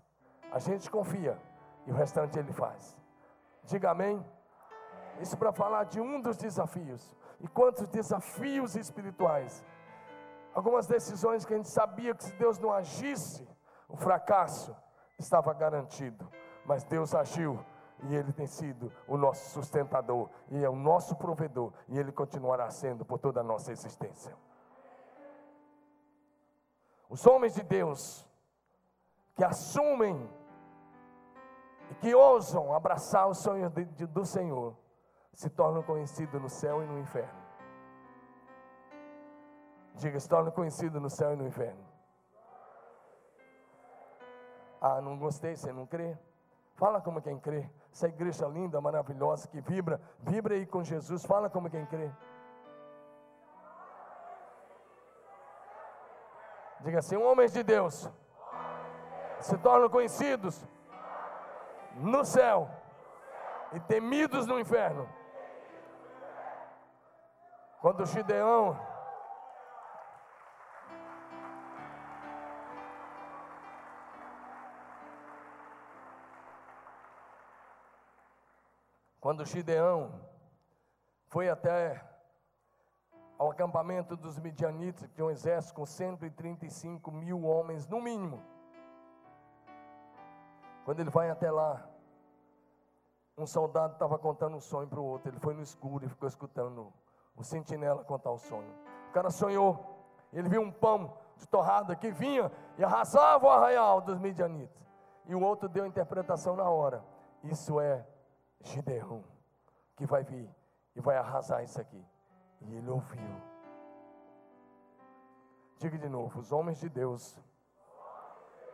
[0.52, 1.40] A gente confia
[1.86, 2.98] e o restante Ele faz.
[3.64, 4.24] Diga amém.
[5.20, 7.16] Isso para falar de um dos desafios.
[7.42, 9.64] E quantos desafios espirituais.
[10.54, 13.48] Algumas decisões que a gente sabia que se Deus não agisse,
[13.88, 14.76] o fracasso
[15.18, 16.28] estava garantido.
[16.66, 17.60] Mas Deus agiu
[18.04, 22.70] e Ele tem sido o nosso sustentador, e é o nosso provedor, e Ele continuará
[22.70, 24.36] sendo por toda a nossa existência.
[27.10, 28.28] Os homens de Deus
[29.36, 30.30] que assumem
[31.90, 34.76] e que ousam abraçar o sonho de, de, do Senhor
[35.34, 37.42] se tornam conhecidos no céu e no inferno.
[39.96, 41.84] Diga, se tornam conhecidos no céu e no inferno.
[44.80, 46.18] Ah, não gostei, você não crê?
[46.76, 47.70] Fala como quem crê.
[47.92, 51.24] Essa igreja linda, maravilhosa, que vibra, vibra aí com Jesus.
[51.26, 52.12] Fala como quem crê.
[56.80, 58.10] Diga assim: homens de Deus
[59.40, 60.68] se tornam conhecidos
[61.96, 62.70] no céu
[63.74, 65.08] e temidos no inferno.
[67.82, 68.80] Quando o Gideão
[79.22, 80.20] Quando Gideão
[81.28, 82.04] foi até
[83.38, 88.44] ao acampamento dos midianitas, que tinha um exército com 135 mil homens, no mínimo.
[90.86, 91.88] Quando ele vai até lá,
[93.38, 95.30] um soldado estava contando um sonho para o outro.
[95.30, 96.92] Ele foi no escuro e ficou escutando
[97.36, 98.74] o sentinela contar o sonho.
[99.10, 99.80] O cara sonhou,
[100.32, 104.82] ele viu um pão de torrada que vinha e arrasava o arraial dos midianitas.
[105.26, 107.04] E o outro deu a interpretação na hora.
[107.44, 108.06] Isso é
[108.62, 109.24] Gideão,
[109.96, 110.50] que vai vir
[110.96, 112.04] e vai arrasar isso aqui.
[112.62, 113.42] E ele ouviu.
[115.78, 117.40] Diga de novo: os homens de Deus.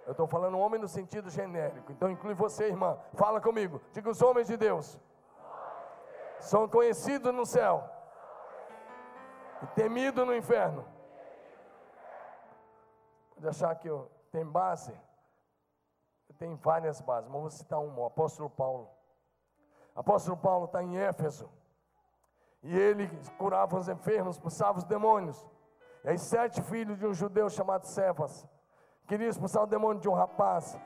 [0.05, 2.97] Eu estou falando homem no sentido genérico, então inclui você, irmã.
[3.13, 3.81] Fala comigo.
[3.91, 4.99] Diga: os homens de Deus
[6.39, 7.96] são conhecidos no céu
[9.61, 10.85] e temidos no inferno.
[13.35, 14.91] Pode achar que eu tenho base?
[16.29, 18.89] Eu tenho várias bases, mas vou citar uma: o apóstolo Paulo.
[19.95, 21.49] Apóstolo Paulo está em Éfeso.
[22.63, 25.47] E ele curava os enfermos, expulsava os demônios.
[26.03, 28.47] E aí, sete filhos de um judeu chamado Cefas
[29.07, 30.77] queria expulsar o demônio de um rapaz.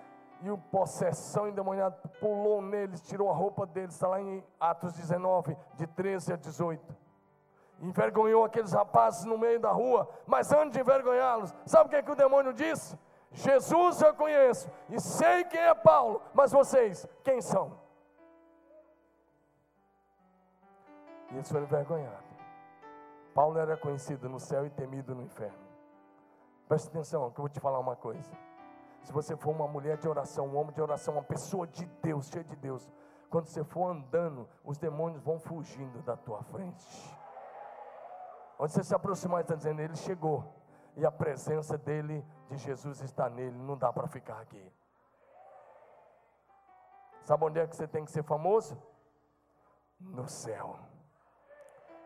[0.43, 3.93] E o possessão endemoniado pulou neles, tirou a roupa deles.
[3.93, 6.97] Está lá em Atos 19, de 13 a 18.
[7.81, 10.07] Envergonhou aqueles rapazes no meio da rua.
[10.27, 12.97] Mas antes de envergonhá-los, sabe o que, é que o demônio disse?
[13.33, 17.79] Jesus eu conheço e sei quem é Paulo, mas vocês, quem são?
[21.31, 22.29] E eles foram envergonhados.
[23.33, 25.71] Paulo era conhecido no céu e temido no inferno.
[26.67, 28.29] Preste atenção, que eu vou te falar uma coisa.
[29.03, 32.27] Se você for uma mulher de oração, um homem de oração, uma pessoa de Deus,
[32.27, 32.91] cheia de Deus,
[33.29, 36.85] quando você for andando, os demônios vão fugindo da tua frente.
[38.61, 40.53] Onde você se aproximar, está dizendo, ele chegou.
[40.95, 43.57] E a presença dele, de Jesus, está nele.
[43.57, 44.71] Não dá para ficar aqui.
[47.23, 48.79] Sabe onde é que você tem que ser famoso?
[49.99, 50.77] No céu.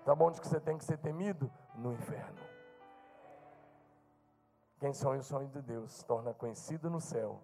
[0.06, 1.52] Sabe onde que você tem que ser temido?
[1.76, 2.40] No inferno.
[4.80, 7.42] Quem sonha o sonho de Deus torna conhecido no céu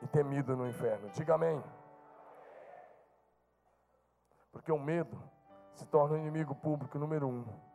[0.00, 1.10] e temido no inferno.
[1.10, 1.62] Diga amém.
[4.52, 5.22] Porque o medo
[5.74, 7.65] se torna o inimigo público número um.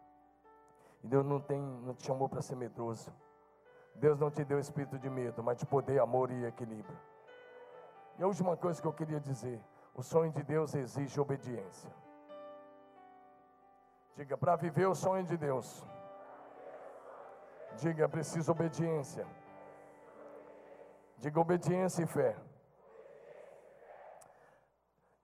[1.03, 3.11] E Deus não, tem, não te chamou para ser medroso.
[3.95, 6.97] Deus não te deu espírito de medo, mas de poder, amor e equilíbrio.
[8.17, 9.59] E a última coisa que eu queria dizer:
[9.93, 11.89] o sonho de Deus exige obediência.
[14.15, 15.85] Diga, para viver o sonho de Deus.
[17.77, 19.25] Diga, preciso obediência.
[21.17, 22.35] Diga obediência e fé.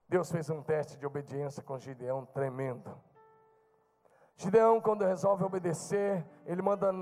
[0.08, 2.90] Deus fez um teste de obediência com Gideão tremendo.
[4.38, 6.92] Gideão, quando resolve obedecer, ele manda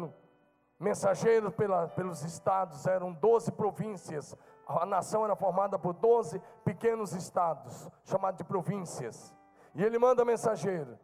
[0.80, 4.34] mensageiros pela, pelos estados, eram 12 províncias.
[4.66, 9.34] A nação era formada por 12 pequenos estados, chamados de províncias.
[9.74, 10.98] E ele manda mensageiro.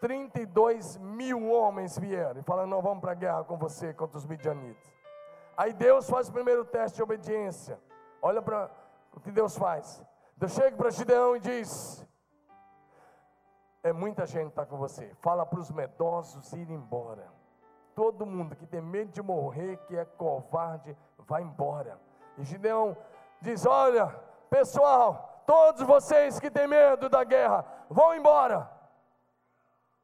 [0.00, 4.24] 32 mil homens vieram e falaram: Não vamos para a guerra com você contra os
[4.24, 4.90] midianitas.
[5.54, 7.78] Aí Deus faz o primeiro teste de obediência.
[8.22, 8.70] Olha para
[9.12, 10.02] o que Deus faz.
[10.34, 12.04] Deus chega para Gideão e diz:
[13.84, 15.14] É muita gente está com você.
[15.16, 17.30] Fala para os medrosos ir embora.
[17.94, 22.00] Todo mundo que tem medo de morrer, que é covarde, vai embora.
[22.38, 22.96] E Gideão
[23.42, 24.06] diz: Olha,
[24.48, 28.70] pessoal, todos vocês que têm medo da guerra, vão embora.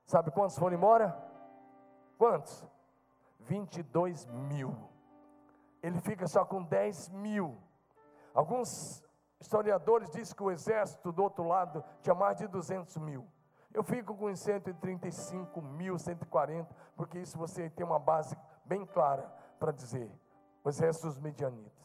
[0.05, 1.17] Sabe quantos foram embora?
[2.19, 2.63] Quantos?
[3.39, 4.77] 22 mil.
[5.83, 7.57] Ele fica só com 10 mil.
[8.35, 9.03] Alguns
[9.41, 13.27] historiadores dizem que o exército do outro lado tinha mais de 200 mil.
[13.73, 19.73] Eu fico com 135 mil, 140, porque isso você tem uma base bem clara para
[19.73, 20.11] dizer.
[20.65, 21.81] O exército dos medianitas.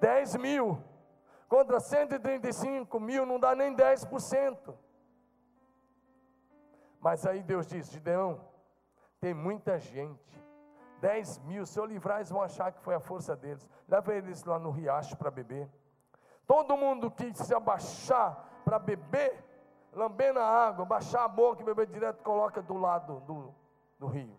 [0.00, 0.82] 10 mil
[1.48, 4.74] contra 135 mil não dá nem 10%.
[7.00, 8.40] Mas aí Deus diz: Gideão,
[9.20, 10.44] tem muita gente.
[11.00, 13.68] 10 mil, se eu livrar, eles vão achar que foi a força deles.
[13.86, 15.70] Leva eles lá no riacho para beber.
[16.46, 19.44] Todo mundo que se abaixar para beber,
[19.96, 23.54] lamber na água, baixar a boca e beber direto, coloca do lado do,
[23.98, 24.36] do rio.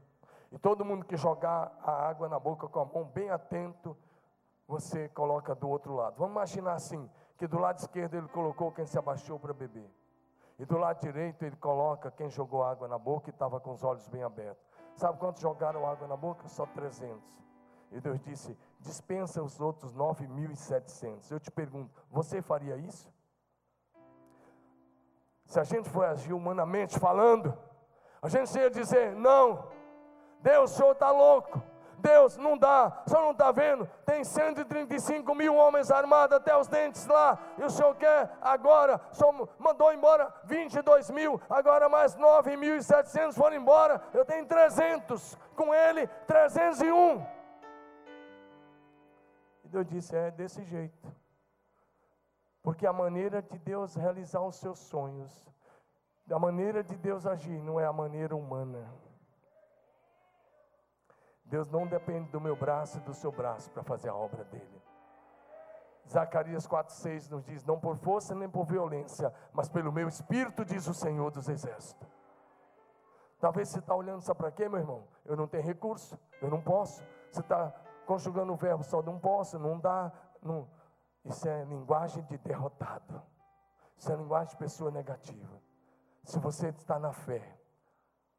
[0.51, 3.97] E todo mundo que jogar a água na boca com a mão bem atento,
[4.67, 6.15] você coloca do outro lado.
[6.17, 9.89] Vamos imaginar assim, que do lado esquerdo ele colocou quem se abaixou para beber.
[10.59, 13.83] E do lado direito ele coloca quem jogou água na boca e estava com os
[13.83, 14.65] olhos bem abertos.
[14.95, 16.47] Sabe quantos jogaram água na boca?
[16.47, 17.21] Só 300.
[17.91, 21.31] E Deus disse: dispensa os outros 9.700.
[21.31, 23.11] Eu te pergunto, você faria isso?
[25.47, 27.57] Se a gente for agir humanamente falando,
[28.21, 29.71] a gente ia dizer: não,
[30.41, 31.63] Deus, o senhor está louco.
[31.99, 33.89] Deus, não dá, o senhor não está vendo?
[34.05, 39.15] Tem 135 mil homens armados até os dentes lá, e o senhor quer agora, o
[39.15, 46.05] senhor mandou embora 22 mil, agora mais 9.700 foram embora, eu tenho 300, com ele
[46.27, 47.25] 301.
[49.63, 51.26] E Deus disse: É desse jeito.
[52.67, 55.47] Porque a maneira de Deus realizar os seus sonhos,
[56.29, 58.93] a maneira de Deus agir, não é a maneira humana.
[61.45, 64.81] Deus não depende do meu braço e do seu braço para fazer a obra dele.
[66.09, 70.87] Zacarias 4,6 nos diz: Não por força nem por violência, mas pelo meu espírito, diz
[70.87, 72.09] o Senhor dos Exércitos.
[73.39, 75.07] Talvez você está olhando só para quê, meu irmão?
[75.23, 77.01] Eu não tenho recurso, eu não posso.
[77.31, 77.73] Você está
[78.05, 80.11] conjugando o verbo só não posso, não dá.
[80.43, 80.67] Não.
[81.27, 83.21] Isso é linguagem de derrotado.
[83.97, 85.61] Isso é linguagem de pessoa negativa.
[86.23, 87.41] Se você está na fé,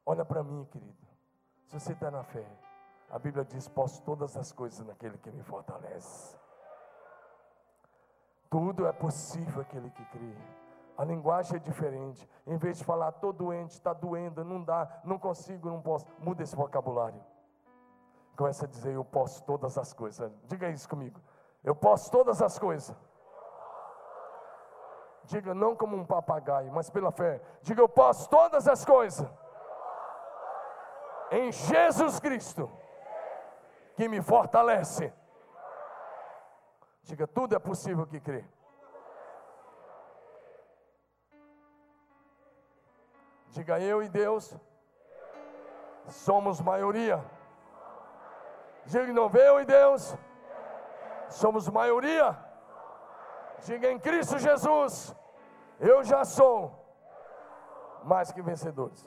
[0.07, 1.06] olha para mim, querido.
[1.66, 2.47] Se você está na fé,
[3.10, 6.36] a Bíblia diz: posso todas as coisas naquele que me fortalece.
[8.51, 10.35] Tudo é possível aquele que crê.
[10.97, 12.28] A linguagem é diferente.
[12.47, 16.43] Em vez de falar, estou doente, está doendo, não dá, não consigo, não posso, muda
[16.43, 17.23] esse vocabulário.
[18.36, 20.32] Começa a dizer: Eu posso todas as coisas.
[20.47, 21.20] Diga isso comigo.
[21.69, 22.97] Eu posso todas as coisas.
[25.24, 27.43] Diga não como um papagaio, mas pela fé.
[27.61, 29.28] Diga: Eu posso todas as coisas.
[31.31, 32.70] Em Jesus Cristo,
[33.97, 35.12] que me fortalece.
[37.03, 38.43] Diga: Tudo é possível que crê.
[43.49, 44.57] Diga eu e Deus
[46.09, 47.23] somos maioria.
[48.86, 50.16] Diga, não veio em Deus.
[51.28, 52.36] Somos maioria.
[53.64, 55.14] Diga em Cristo Jesus.
[55.78, 56.72] Eu já sou
[58.05, 59.06] mais que vencedores.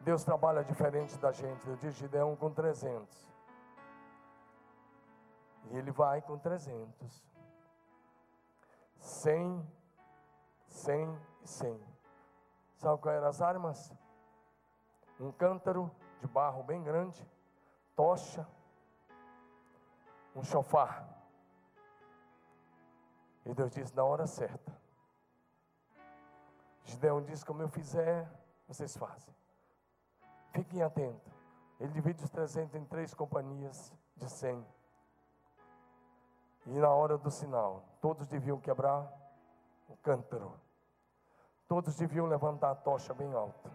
[0.00, 1.68] Deus trabalha diferente da gente.
[1.68, 3.30] Eu disse Gideão com 300.
[5.70, 7.24] E ele vai com 300.
[8.98, 9.68] 100,
[10.68, 11.80] 100 e 100.
[12.76, 13.92] Sabe quais eram as armas?
[15.20, 17.24] Um cântaro de barro bem grande,
[17.94, 18.46] tocha,
[20.34, 21.08] um chofar.
[23.44, 24.72] E Deus disse: na hora certa,
[26.84, 28.28] Gideão disse: Como eu fizer,
[28.66, 29.34] vocês fazem.
[30.52, 31.32] Fiquem atentos.
[31.80, 34.64] Ele divide os 300 em três companhias de 100.
[36.66, 39.10] E na hora do sinal, todos deviam quebrar
[39.88, 40.52] o cântaro.
[41.66, 43.70] Todos deviam levantar a tocha bem alta.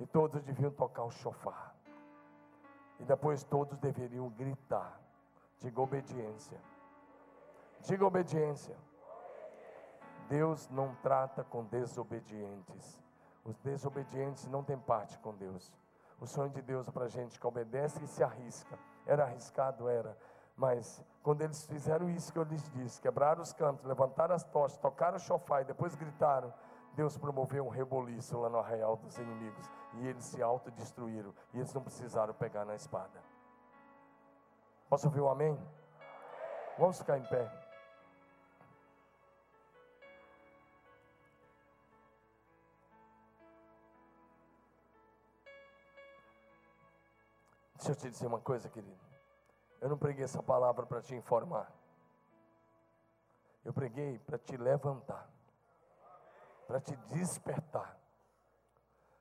[0.00, 1.74] E todos deviam tocar o chofar.
[2.98, 5.03] E depois todos deveriam gritar.
[5.58, 6.60] Diga obediência.
[7.80, 8.76] Diga obediência.
[10.28, 13.02] Deus não trata com desobedientes.
[13.44, 15.72] Os desobedientes não têm parte com Deus.
[16.20, 18.78] O sonho de Deus para a gente que obedece e se arrisca.
[19.06, 20.16] Era arriscado, era.
[20.56, 24.78] Mas quando eles fizeram isso que eu lhes disse, quebraram os cantos, levantaram as tochas,
[24.78, 26.54] tocaram o chofar e depois gritaram,
[26.94, 29.68] Deus promoveu um reboliço lá no arraial dos inimigos.
[29.94, 31.34] E eles se autodestruíram.
[31.52, 33.20] E eles não precisaram pegar na espada.
[34.94, 35.58] Posso ouvir um amém?
[36.78, 37.50] Vamos ficar em pé.
[47.74, 48.96] Deixa eu te dizer uma coisa, querido.
[49.80, 51.72] Eu não preguei essa palavra para te informar.
[53.64, 55.28] Eu preguei para te levantar,
[56.68, 57.98] para te despertar.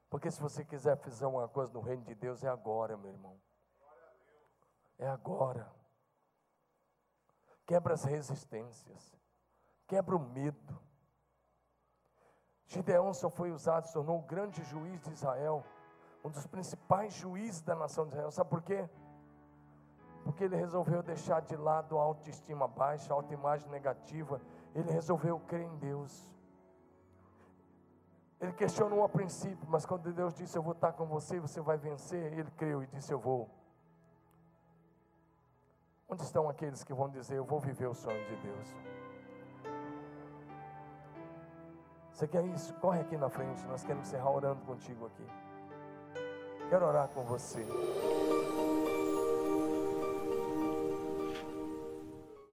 [0.07, 3.41] Porque se você quiser fazer uma coisa no reino de Deus, é agora, meu irmão.
[4.97, 5.71] É agora.
[7.65, 9.17] Quebra as resistências,
[9.87, 10.81] quebra o medo.
[12.65, 15.63] Gideão só foi usado, se tornou o grande juiz de Israel
[16.23, 18.31] um dos principais juízes da nação de Israel.
[18.31, 18.89] Sabe por quê?
[20.23, 24.39] Porque ele resolveu deixar de lado a autoestima baixa, a autoimagem negativa.
[24.73, 26.31] Ele resolveu crer em Deus.
[28.39, 31.77] Ele questionou a princípio, mas quando Deus disse: Eu vou estar com você, você vai
[31.77, 33.49] vencer, ele creu e disse: Eu vou.
[36.14, 38.68] Onde estão aqueles que vão dizer: Eu vou viver o sonho de Deus?
[42.11, 42.72] Você quer isso?
[42.76, 45.26] Corre aqui na frente, nós queremos encerrar orando contigo aqui.
[46.69, 47.65] Quero orar com você.